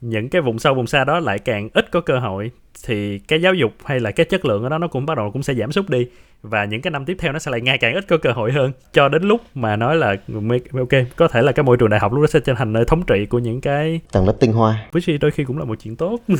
[0.00, 2.50] những cái vùng sâu vùng xa đó lại càng ít có cơ hội
[2.86, 5.30] thì cái giáo dục hay là cái chất lượng ở đó nó cũng bắt đầu
[5.30, 6.06] cũng sẽ giảm sút đi
[6.42, 8.52] và những cái năm tiếp theo nó sẽ lại ngày càng ít có cơ hội
[8.52, 8.72] hơn.
[8.92, 10.16] Cho đến lúc mà nói là
[10.78, 12.84] ok có thể là cái môi trường đại học lúc đó sẽ trở thành nơi
[12.84, 14.86] thống trị của những cái tầng lớp tinh hoa.
[14.92, 16.18] Which đôi khi cũng là một chuyện tốt.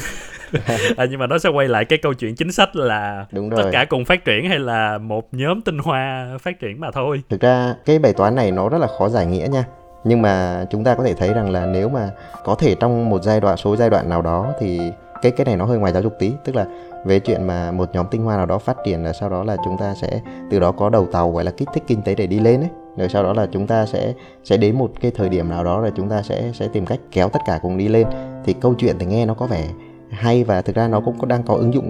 [0.96, 3.62] À, nhưng mà nó sẽ quay lại cái câu chuyện chính sách là Đúng rồi.
[3.62, 7.22] tất cả cùng phát triển hay là một nhóm tinh hoa phát triển mà thôi.
[7.30, 9.64] Thực ra cái bài toán này nó rất là khó giải nghĩa nha.
[10.04, 12.10] Nhưng mà chúng ta có thể thấy rằng là nếu mà
[12.44, 14.80] có thể trong một giai đoạn số giai đoạn nào đó thì
[15.22, 16.32] cái cái này nó hơi ngoài giáo dục tí.
[16.44, 16.66] Tức là
[17.04, 19.56] về chuyện mà một nhóm tinh hoa nào đó phát triển là sau đó là
[19.64, 22.26] chúng ta sẽ từ đó có đầu tàu gọi là kích thích kinh tế để
[22.26, 22.70] đi lên ấy.
[22.96, 24.12] Rồi sau đó là chúng ta sẽ
[24.44, 27.00] sẽ đến một cái thời điểm nào đó là chúng ta sẽ sẽ tìm cách
[27.12, 28.06] kéo tất cả cùng đi lên.
[28.44, 29.68] Thì câu chuyện thì nghe nó có vẻ
[30.10, 31.88] hay và thực ra nó cũng có đang có ứng dụng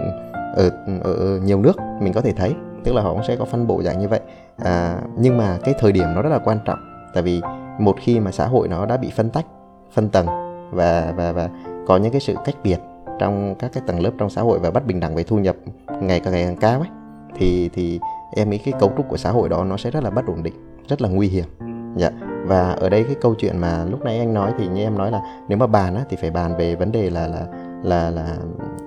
[0.57, 0.70] ở,
[1.03, 2.55] ở nhiều nước mình có thể thấy.
[2.85, 4.20] Tức là họ cũng sẽ có phân bổ dạng như vậy.
[4.57, 6.79] À, nhưng mà cái thời điểm nó rất là quan trọng.
[7.14, 7.41] Tại vì
[7.79, 9.47] một khi mà xã hội nó đã bị phân tách
[9.93, 10.26] phân tầng
[10.70, 11.49] và và và
[11.87, 12.79] có những cái sự cách biệt
[13.19, 15.57] trong các cái tầng lớp trong xã hội và bất bình đẳng về thu nhập
[16.01, 16.89] ngày càng ngày càng cao ấy
[17.35, 18.01] thì thì
[18.37, 20.43] em nghĩ cái cấu trúc của xã hội đó nó sẽ rất là bất ổn
[20.43, 20.55] định
[20.89, 21.45] rất là nguy hiểm.
[21.97, 22.11] Dạ
[22.49, 25.11] và ở đây cái câu chuyện mà lúc nãy anh nói thì như em nói
[25.11, 27.47] là nếu mà bàn á, thì phải bàn về vấn đề là là
[27.83, 28.37] là là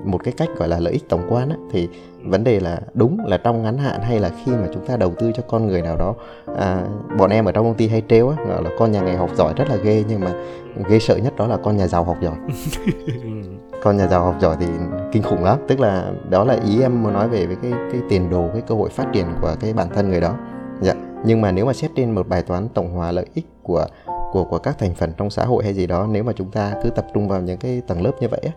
[0.05, 1.89] một cái cách gọi là lợi ích tổng quan á, thì
[2.23, 5.13] vấn đề là đúng là trong ngắn hạn hay là khi mà chúng ta đầu
[5.19, 6.15] tư cho con người nào đó
[6.57, 6.83] à,
[7.17, 9.29] bọn em ở trong công ty hay trêu á gọi là con nhà nghề học
[9.35, 10.33] giỏi rất là ghê nhưng mà
[10.89, 12.35] ghê sợ nhất đó là con nhà giàu học giỏi.
[13.83, 14.65] Con nhà giàu học giỏi thì
[15.11, 15.57] kinh khủng lắm.
[15.67, 18.61] Tức là đó là ý em muốn nói về với cái cái tiền đồ cái
[18.61, 20.35] cơ hội phát triển của cái bản thân người đó.
[20.81, 20.93] Dạ.
[21.25, 23.85] Nhưng mà nếu mà xét trên một bài toán tổng hòa lợi ích của
[24.31, 26.73] của của các thành phần trong xã hội hay gì đó nếu mà chúng ta
[26.83, 28.51] cứ tập trung vào những cái tầng lớp như vậy á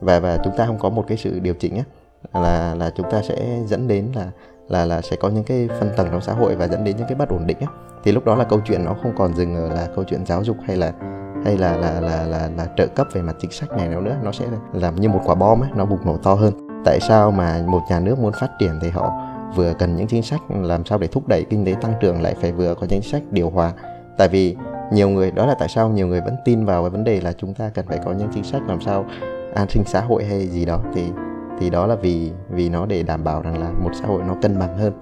[0.00, 1.84] và và chúng ta không có một cái sự điều chỉnh á
[2.40, 4.30] là là chúng ta sẽ dẫn đến là
[4.68, 7.06] là là sẽ có những cái phân tầng trong xã hội và dẫn đến những
[7.06, 7.66] cái bất ổn định á
[8.04, 10.44] thì lúc đó là câu chuyện nó không còn dừng ở là câu chuyện giáo
[10.44, 10.92] dục hay là
[11.44, 14.16] hay là là là là, là trợ cấp về mặt chính sách này nữa nữa.
[14.22, 16.52] Nó sẽ làm như một quả bom ấy nó bùng nổ to hơn.
[16.84, 19.12] Tại sao mà một nhà nước muốn phát triển thì họ
[19.54, 22.34] vừa cần những chính sách làm sao để thúc đẩy kinh tế tăng trưởng lại
[22.40, 23.72] phải vừa có chính sách điều hòa?
[24.18, 24.56] Tại vì
[24.92, 27.32] nhiều người đó là tại sao nhiều người vẫn tin vào cái vấn đề là
[27.32, 29.04] chúng ta cần phải có những chính sách làm sao
[29.54, 31.02] an sinh xã hội hay gì đó thì
[31.60, 34.36] thì đó là vì vì nó để đảm bảo rằng là một xã hội nó
[34.42, 34.92] cân bằng hơn.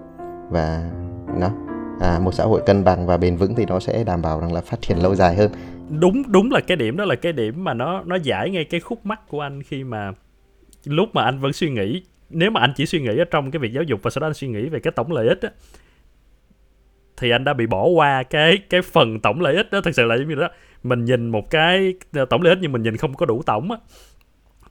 [0.50, 0.90] Và
[1.38, 1.50] nó
[2.00, 4.52] à, một xã hội cân bằng và bền vững thì nó sẽ đảm bảo rằng
[4.52, 5.50] là phát triển lâu dài hơn.
[6.00, 8.80] Đúng đúng là cái điểm đó là cái điểm mà nó nó giải ngay cái
[8.80, 10.12] khúc mắc của anh khi mà
[10.84, 12.02] lúc mà anh vẫn suy nghĩ.
[12.30, 14.26] Nếu mà anh chỉ suy nghĩ ở trong cái việc giáo dục và sau đó
[14.26, 15.50] anh suy nghĩ về cái tổng lợi ích á
[17.16, 19.80] thì anh đã bị bỏ qua cái cái phần tổng lợi ích đó.
[19.84, 20.48] Thật sự là giống như đó
[20.82, 21.94] mình nhìn một cái
[22.30, 23.78] tổng lợi ích nhưng mình nhìn không có đủ tổng á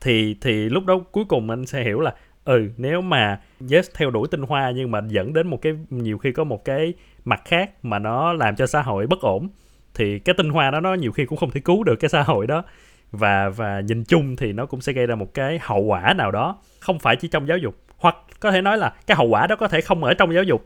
[0.05, 2.13] thì thì lúc đó cuối cùng anh sẽ hiểu là
[2.45, 3.39] ừ nếu mà
[3.71, 6.65] yes theo đuổi tinh hoa nhưng mà dẫn đến một cái nhiều khi có một
[6.65, 6.93] cái
[7.25, 9.49] mặt khác mà nó làm cho xã hội bất ổn
[9.93, 12.23] thì cái tinh hoa đó nó nhiều khi cũng không thể cứu được cái xã
[12.23, 12.63] hội đó
[13.11, 16.31] và và nhìn chung thì nó cũng sẽ gây ra một cái hậu quả nào
[16.31, 19.47] đó không phải chỉ trong giáo dục hoặc có thể nói là cái hậu quả
[19.47, 20.65] đó có thể không ở trong giáo dục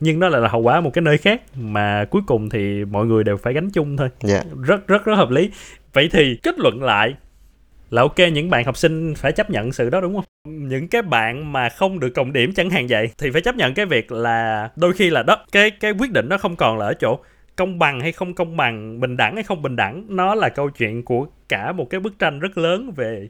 [0.00, 3.06] nhưng nó lại là hậu quả một cái nơi khác mà cuối cùng thì mọi
[3.06, 4.44] người đều phải gánh chung thôi yeah.
[4.44, 4.50] Dạ.
[4.62, 5.50] rất rất rất hợp lý
[5.92, 7.14] vậy thì kết luận lại
[7.90, 10.24] là ok những bạn học sinh phải chấp nhận sự đó đúng không
[10.68, 13.74] những cái bạn mà không được cộng điểm chẳng hạn vậy thì phải chấp nhận
[13.74, 16.86] cái việc là đôi khi là đó cái cái quyết định nó không còn là
[16.86, 17.18] ở chỗ
[17.56, 20.70] công bằng hay không công bằng bình đẳng hay không bình đẳng nó là câu
[20.70, 23.28] chuyện của cả một cái bức tranh rất lớn về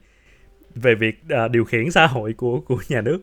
[0.74, 3.22] về việc uh, điều khiển xã hội của của nhà nước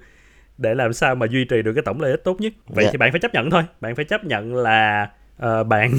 [0.57, 2.85] để làm sao mà duy trì được cái tổng lợi ích tốt nhất vậy yeah.
[2.85, 2.89] Dạ.
[2.91, 5.09] thì bạn phải chấp nhận thôi bạn phải chấp nhận là
[5.43, 5.91] uh, bạn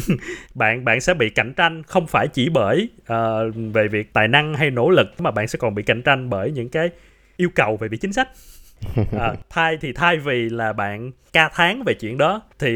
[0.55, 4.55] bạn bạn sẽ bị cạnh tranh không phải chỉ bởi uh, về việc tài năng
[4.55, 6.91] hay nỗ lực mà bạn sẽ còn bị cạnh tranh bởi những cái
[7.37, 8.29] yêu cầu về việc chính sách.
[9.19, 12.71] À, thay thì thay vì là bạn ca tháng về chuyện đó thì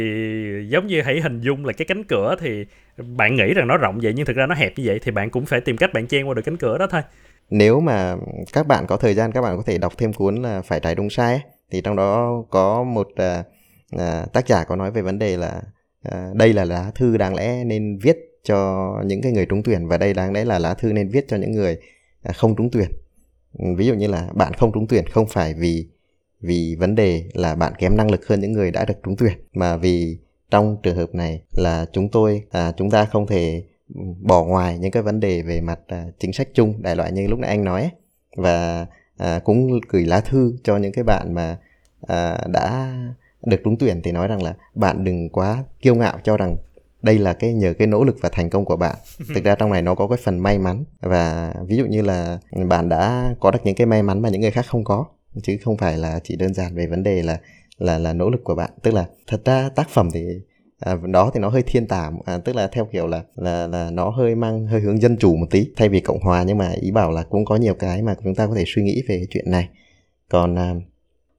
[0.68, 3.98] giống như hãy hình dung là cái cánh cửa thì bạn nghĩ rằng nó rộng
[4.02, 6.06] vậy nhưng thực ra nó hẹp như vậy thì bạn cũng phải tìm cách bạn
[6.06, 7.02] chen qua được cánh cửa đó thôi.
[7.50, 8.16] Nếu mà
[8.52, 10.94] các bạn có thời gian các bạn có thể đọc thêm cuốn là phải trái
[10.94, 13.46] đúng sai ấy, thì trong đó có một uh,
[13.96, 15.60] uh, tác giả có nói về vấn đề là
[16.03, 19.88] Ờ, đây là lá thư đáng lẽ nên viết cho những cái người trúng tuyển
[19.88, 21.78] và đây đáng lẽ là lá thư nên viết cho những người
[22.22, 22.88] à, không trúng tuyển
[23.59, 25.86] ừ, ví dụ như là bạn không trúng tuyển không phải vì
[26.40, 29.32] vì vấn đề là bạn kém năng lực hơn những người đã được trúng tuyển
[29.53, 30.18] mà vì
[30.50, 34.78] trong trường hợp này là chúng tôi à, chúng ta không thể ừ, bỏ ngoài
[34.78, 37.50] những cái vấn đề về mặt à, chính sách chung đại loại như lúc nãy
[37.50, 37.90] anh nói ấy.
[38.36, 38.86] và
[39.16, 41.59] à, cũng gửi lá thư cho những cái bạn mà
[42.07, 42.94] à, đã
[43.47, 46.57] được trúng tuyển thì nói rằng là bạn đừng quá kiêu ngạo cho rằng
[47.03, 48.97] đây là cái nhờ cái nỗ lực và thành công của bạn.
[49.34, 52.38] Thực ra trong này nó có cái phần may mắn và ví dụ như là
[52.68, 55.05] bạn đã có được những cái may mắn mà những người khác không có
[55.43, 57.38] chứ không phải là chỉ đơn giản về vấn đề là
[57.78, 58.70] là là nỗ lực của bạn.
[58.82, 60.26] Tức là thật ra tác phẩm thì
[60.78, 63.90] à, đó thì nó hơi thiên tả à, tức là theo kiểu là là là
[63.90, 66.43] nó hơi mang hơi hướng dân chủ một tí thay vì cộng hòa.
[66.43, 68.82] Nhưng mà ý bảo là cũng có nhiều cái mà chúng ta có thể suy
[68.82, 69.68] nghĩ về cái chuyện này.
[70.28, 70.74] Còn à,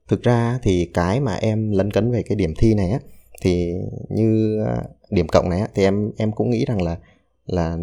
[0.08, 2.98] thực ra thì cái mà em lấn cấn về cái điểm thi này á
[3.42, 3.74] thì
[4.08, 6.98] như à, điểm cộng này á, thì em em cũng nghĩ rằng là
[7.46, 7.76] là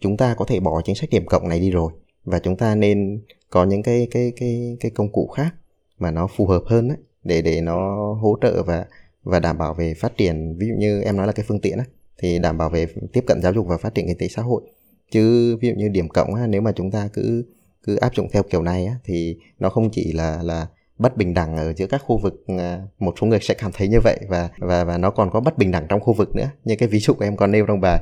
[0.00, 1.92] chúng ta có thể bỏ chính sách điểm cộng này đi rồi
[2.24, 3.20] và chúng ta nên
[3.50, 5.54] có những cái cái cái cái công cụ khác
[5.98, 8.86] mà nó phù hợp hơn đấy để để nó hỗ trợ và
[9.26, 10.56] và đảm bảo về phát triển.
[10.58, 11.84] Ví dụ như em nói là cái phương tiện á
[12.18, 14.62] thì đảm bảo về tiếp cận giáo dục và phát triển kinh tế xã hội.
[15.10, 17.44] Chứ ví dụ như điểm cộng á, nếu mà chúng ta cứ
[17.82, 20.66] cứ áp dụng theo kiểu này á, thì nó không chỉ là là
[20.98, 23.88] bất bình đẳng ở giữa các khu vực ờ, một số người sẽ cảm thấy
[23.88, 26.50] như vậy và và và nó còn có bất bình đẳng trong khu vực nữa.
[26.64, 28.00] Như cái ví dụ của em còn nêu trong bài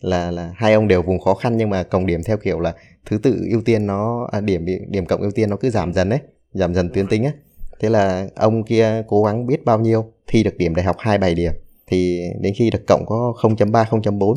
[0.00, 2.74] là là hai ông đều vùng khó khăn nhưng mà cộng điểm theo kiểu là
[3.06, 6.08] thứ tự ưu tiên nó à, điểm điểm cộng ưu tiên nó cứ giảm dần
[6.08, 6.18] đấy
[6.52, 7.32] giảm dần tuyến tính á
[7.80, 11.34] thế là ông kia cố gắng biết bao nhiêu thi được điểm đại học 27
[11.34, 11.52] điểm
[11.86, 14.36] thì đến khi được cộng có 0.3 0.4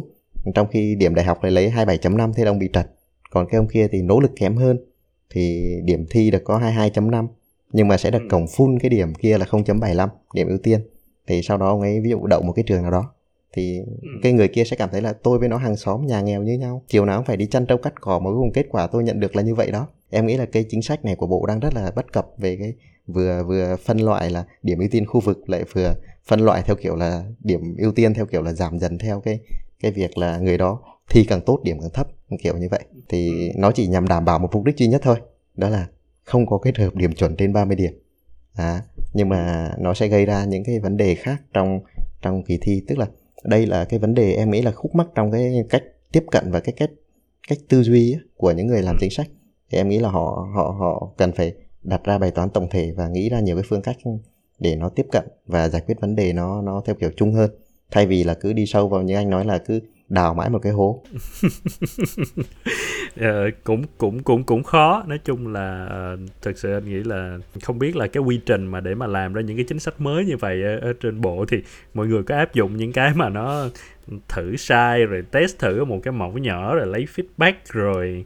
[0.56, 2.88] trong khi điểm đại học lại lấy 27.5 thế là ông bị trật.
[3.30, 4.80] Còn cái ông kia thì nỗ lực kém hơn
[5.30, 7.28] thì điểm thi được có 22.5
[7.72, 8.28] nhưng mà sẽ được ừ.
[8.30, 10.80] cổng full cái điểm kia là 0.75 điểm ưu tiên.
[11.28, 13.14] Thì sau đó ông ấy ví dụ đậu một cái trường nào đó
[13.54, 14.08] thì ừ.
[14.24, 16.54] cái người kia sẽ cảm thấy là tôi với nó hàng xóm nhà nghèo như
[16.54, 16.84] nhau.
[16.88, 19.04] Chiều nào cũng phải đi chăn trâu cắt cỏ mà cuối cùng kết quả tôi
[19.04, 19.88] nhận được là như vậy đó.
[20.10, 22.56] Em nghĩ là cái chính sách này của bộ đang rất là bất cập về
[22.56, 22.74] cái
[23.08, 25.96] vừa vừa phân loại là điểm ưu tiên khu vực lại vừa
[26.26, 29.40] phân loại theo kiểu là điểm ưu tiên theo kiểu là giảm dần theo cái
[29.80, 32.08] cái việc là người đó thi càng tốt điểm càng thấp
[32.44, 32.84] kiểu như vậy.
[33.10, 35.18] Thì nó chỉ nhằm đảm bảo một mục đích duy nhất thôi
[35.56, 35.88] đó là
[36.28, 37.94] không có kết hợp điểm chuẩn trên 30 điểm.
[38.56, 38.82] À,
[39.14, 41.80] nhưng mà nó sẽ gây ra những cái vấn đề khác trong
[42.22, 42.84] trong kỳ thi.
[42.88, 43.08] Tức là
[43.44, 46.52] đây là cái vấn đề em nghĩ là khúc mắc trong cái cách tiếp cận
[46.52, 46.90] và cái cách
[47.48, 49.28] cách tư duy của những người làm chính sách.
[49.72, 51.54] Thì em nghĩ là họ họ họ cần phải
[51.84, 53.98] đặt ra bài toán tổng thể và nghĩ ra nhiều cái phương cách
[54.60, 57.52] để nó tiếp cận và giải quyết vấn đề nó nó theo kiểu chung hơn.
[57.92, 60.60] Thay vì là cứ đi sâu vào như anh nói là cứ đào mãi một
[60.62, 61.04] cái hố.
[63.20, 67.38] ờ, cũng cũng cũng cũng khó nói chung là uh, thực sự anh nghĩ là
[67.64, 70.02] không biết là cái quy trình mà để mà làm ra những cái chính sách
[70.02, 71.58] mới như vậy ở, ở trên bộ thì
[71.94, 73.70] mọi người có áp dụng những cái mà nó
[74.30, 78.26] thử sai rồi test thử một cái mẫu nhỏ rồi lấy feedback rồi yeah.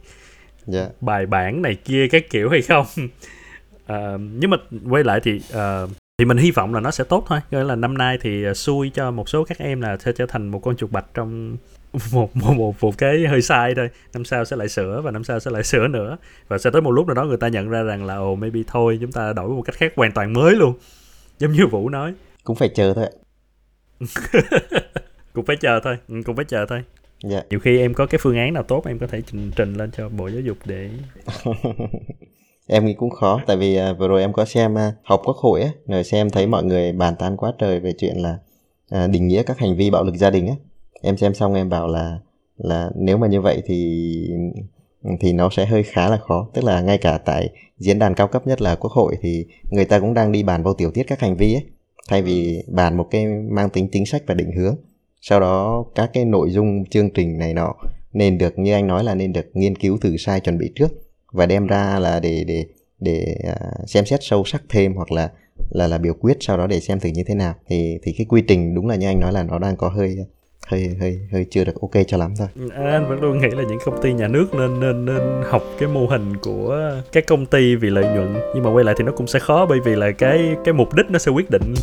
[0.67, 0.87] Dạ.
[1.01, 2.85] bài bản này kia các kiểu hay không
[3.83, 4.57] uh, nhưng mà
[4.89, 7.75] quay lại thì uh, thì mình hy vọng là nó sẽ tốt thôi nghĩa là
[7.75, 10.75] năm nay thì xui cho một số các em là sẽ trở thành một con
[10.75, 11.57] chuột bạch trong
[12.11, 13.89] một, một một một cái hơi sai thôi.
[14.13, 16.17] Năm sau sẽ lại sửa và năm sau sẽ lại sửa nữa.
[16.47, 18.59] Và sẽ tới một lúc nào đó người ta nhận ra rằng là ồ maybe
[18.67, 20.73] thôi chúng ta đổi một cách khác hoàn toàn mới luôn.
[21.39, 22.13] Giống như vũ nói.
[22.43, 23.07] Cũng phải chờ thôi
[25.33, 25.97] cũng phải chờ thôi.
[26.07, 26.83] Ừ, cũng phải chờ thôi.
[27.23, 27.43] Dạ.
[27.49, 29.91] nhiều khi em có cái phương án nào tốt em có thể trình trình lên
[29.91, 30.89] cho bộ giáo dục để
[32.67, 35.37] em nghĩ cũng khó tại vì uh, vừa rồi em có xem uh, học quốc
[35.37, 38.37] hội á rồi xem thấy mọi người bàn tán quá trời về chuyện là
[38.95, 40.53] uh, định nghĩa các hành vi bạo lực gia đình á
[41.01, 42.19] em xem xong em bảo là
[42.57, 44.29] là nếu mà như vậy thì
[45.19, 46.49] thì nó sẽ hơi khá là khó.
[46.53, 49.85] Tức là ngay cả tại diễn đàn cao cấp nhất là quốc hội thì người
[49.85, 51.63] ta cũng đang đi bàn vào tiểu tiết các hành vi ấy.
[52.09, 54.75] Thay vì bàn một cái mang tính chính sách và định hướng.
[55.21, 57.75] Sau đó các cái nội dung chương trình này nọ
[58.13, 60.91] nên được, như anh nói là nên được nghiên cứu thử sai chuẩn bị trước
[61.31, 62.65] và đem ra là để để
[62.99, 65.31] để à, xem xét sâu sắc thêm hoặc là
[65.69, 67.53] là là biểu quyết sau đó để xem thử như thế nào.
[67.67, 70.17] Thì thì cái quy trình đúng là như anh nói là nó đang có hơi
[70.71, 72.47] hơi hơi hơi chưa được ok cho lắm thôi.
[72.55, 75.43] Ừ, à, anh vẫn luôn nghĩ là những công ty nhà nước nên nên nên
[75.49, 78.95] học cái mô hình của các công ty vì lợi nhuận nhưng mà quay lại
[78.97, 81.49] thì nó cũng sẽ khó bởi vì là cái cái mục đích nó sẽ quyết
[81.49, 81.73] định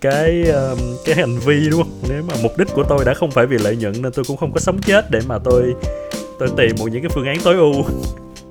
[0.00, 1.92] cái um, cái hành vi đúng không?
[2.08, 4.36] Nếu mà mục đích của tôi đã không phải vì lợi nhuận nên tôi cũng
[4.36, 5.74] không có sống chết để mà tôi
[6.38, 7.72] tôi tìm một những cái phương án tối ưu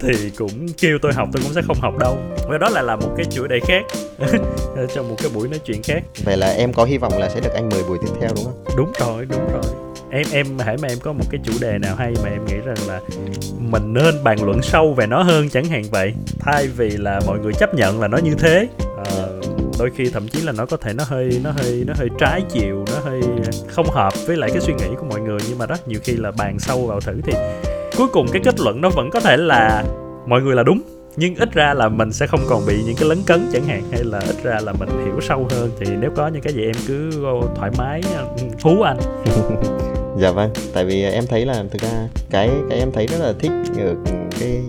[0.02, 2.18] thì cũng kêu tôi học tôi cũng sẽ không học đâu.
[2.50, 3.86] Và đó lại là một cái chuỗi đề khác.
[4.96, 6.04] Trong một cái buổi nói chuyện khác.
[6.24, 8.46] Vậy là em có hy vọng là sẽ được anh mời buổi tiếp theo đúng
[8.46, 8.64] không?
[8.78, 9.64] Đúng rồi đúng rồi.
[10.12, 12.56] Em em hãy mà em có một cái chủ đề nào hay mà em nghĩ
[12.66, 13.02] rằng là
[13.60, 16.14] mình nên bàn luận sâu về nó hơn chẳng hạn vậy.
[16.40, 18.68] Thay vì là mọi người chấp nhận là nó như thế.
[19.06, 19.14] À,
[19.80, 22.42] đôi khi thậm chí là nó có thể nó hơi nó hơi nó hơi trái
[22.50, 23.22] chiều nó hơi
[23.68, 25.40] không hợp với lại cái suy nghĩ của mọi người.
[25.50, 27.34] Nhưng mà rất nhiều khi là bàn sâu vào thử thì
[28.00, 29.84] cuối cùng cái kết luận nó vẫn có thể là
[30.28, 30.82] mọi người là đúng
[31.16, 33.84] nhưng ít ra là mình sẽ không còn bị những cái lấn cấn chẳng hạn
[33.92, 36.66] hay là ít ra là mình hiểu sâu hơn thì nếu có những cái gì
[36.66, 37.12] em cứ
[37.56, 38.98] thoải mái ừ, thú anh
[40.22, 43.34] dạ vâng tại vì em thấy là thực ra cái cái em thấy rất là
[43.40, 43.96] thích ở
[44.40, 44.62] cái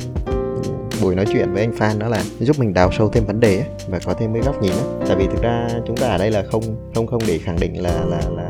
[1.02, 3.56] buổi nói chuyện với anh Phan đó là giúp mình đào sâu thêm vấn đề
[3.56, 5.06] ấy, và có thêm cái góc nhìn ấy.
[5.06, 6.62] tại vì thực ra chúng ta ở đây là không
[6.94, 8.48] không không để khẳng định là là là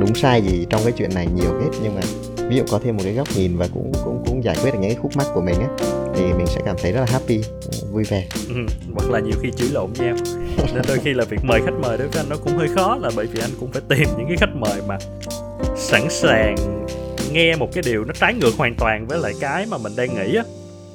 [0.00, 1.70] đúng sai gì trong cái chuyện này nhiều hết.
[1.82, 2.00] Nhưng mà
[2.48, 4.78] ví dụ có thêm một cái góc nhìn và cũng cũng cũng giải quyết được
[4.80, 7.40] những cái khúc mắc của mình ấy thì mình sẽ cảm thấy rất là happy
[7.92, 8.26] vui vẻ.
[8.48, 8.54] Ừ,
[8.94, 10.16] hoặc là nhiều khi chửi lộn nhau.
[10.74, 12.96] Nên đôi khi là việc mời khách mời đối với anh nó cũng hơi khó
[12.96, 14.98] là bởi vì anh cũng phải tìm những cái khách mời mà
[15.76, 16.54] sẵn sàng
[17.32, 20.14] nghe một cái điều nó trái ngược hoàn toàn với lại cái mà mình đang
[20.14, 20.44] nghĩ á.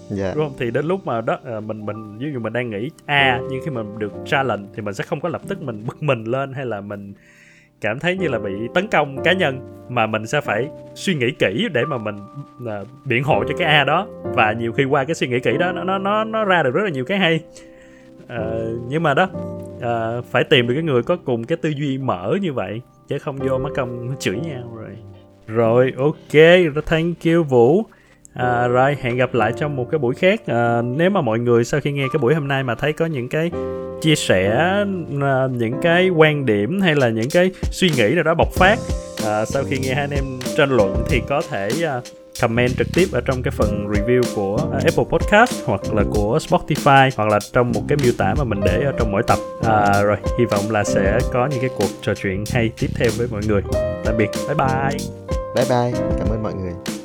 [0.10, 0.34] Dạ.
[0.36, 0.56] đúng không?
[0.60, 3.62] Thì đến lúc mà đó à, mình mình ví dụ mình đang nghĩ a nhưng
[3.66, 6.54] khi mình được challenge thì mình sẽ không có lập tức mình bực mình lên
[6.54, 7.14] hay là mình
[7.82, 9.60] cảm thấy như là bị tấn công cá nhân
[9.90, 12.16] mà mình sẽ phải suy nghĩ kỹ để mà mình
[12.64, 14.08] uh, biện hộ cho cái a đó.
[14.24, 16.84] Và nhiều khi qua cái suy nghĩ kỹ đó nó nó nó ra được rất
[16.84, 17.40] là nhiều cái hay.
[18.24, 18.30] Uh,
[18.88, 19.28] nhưng mà đó
[19.78, 23.20] uh, phải tìm được cái người có cùng cái tư duy mở như vậy chứ
[23.20, 24.98] không vô mất công chửi nhau rồi.
[25.48, 26.42] Rồi ok
[26.86, 27.84] thank you vũ.
[28.36, 30.42] À, rồi hẹn gặp lại trong một cái buổi khác.
[30.48, 33.06] À, nếu mà mọi người sau khi nghe cái buổi hôm nay mà thấy có
[33.06, 33.52] những cái
[34.02, 34.56] chia sẻ
[35.22, 38.80] à, những cái quan điểm hay là những cái suy nghĩ nào đó bộc phát
[39.26, 40.24] à, sau khi nghe hai anh em
[40.58, 42.02] tranh luận thì có thể à,
[42.42, 46.40] comment trực tiếp ở trong cái phần review của à, Apple Podcast hoặc là của
[46.50, 49.40] Spotify hoặc là trong một cái miêu tả mà mình để ở trong mỗi tập.
[49.64, 53.10] À, rồi hy vọng là sẽ có những cái cuộc trò chuyện hay tiếp theo
[53.18, 53.62] với mọi người.
[54.06, 54.30] Tạm biệt.
[54.48, 54.98] Bye bye.
[55.56, 56.02] Bye bye.
[56.20, 57.05] Cảm ơn mọi người.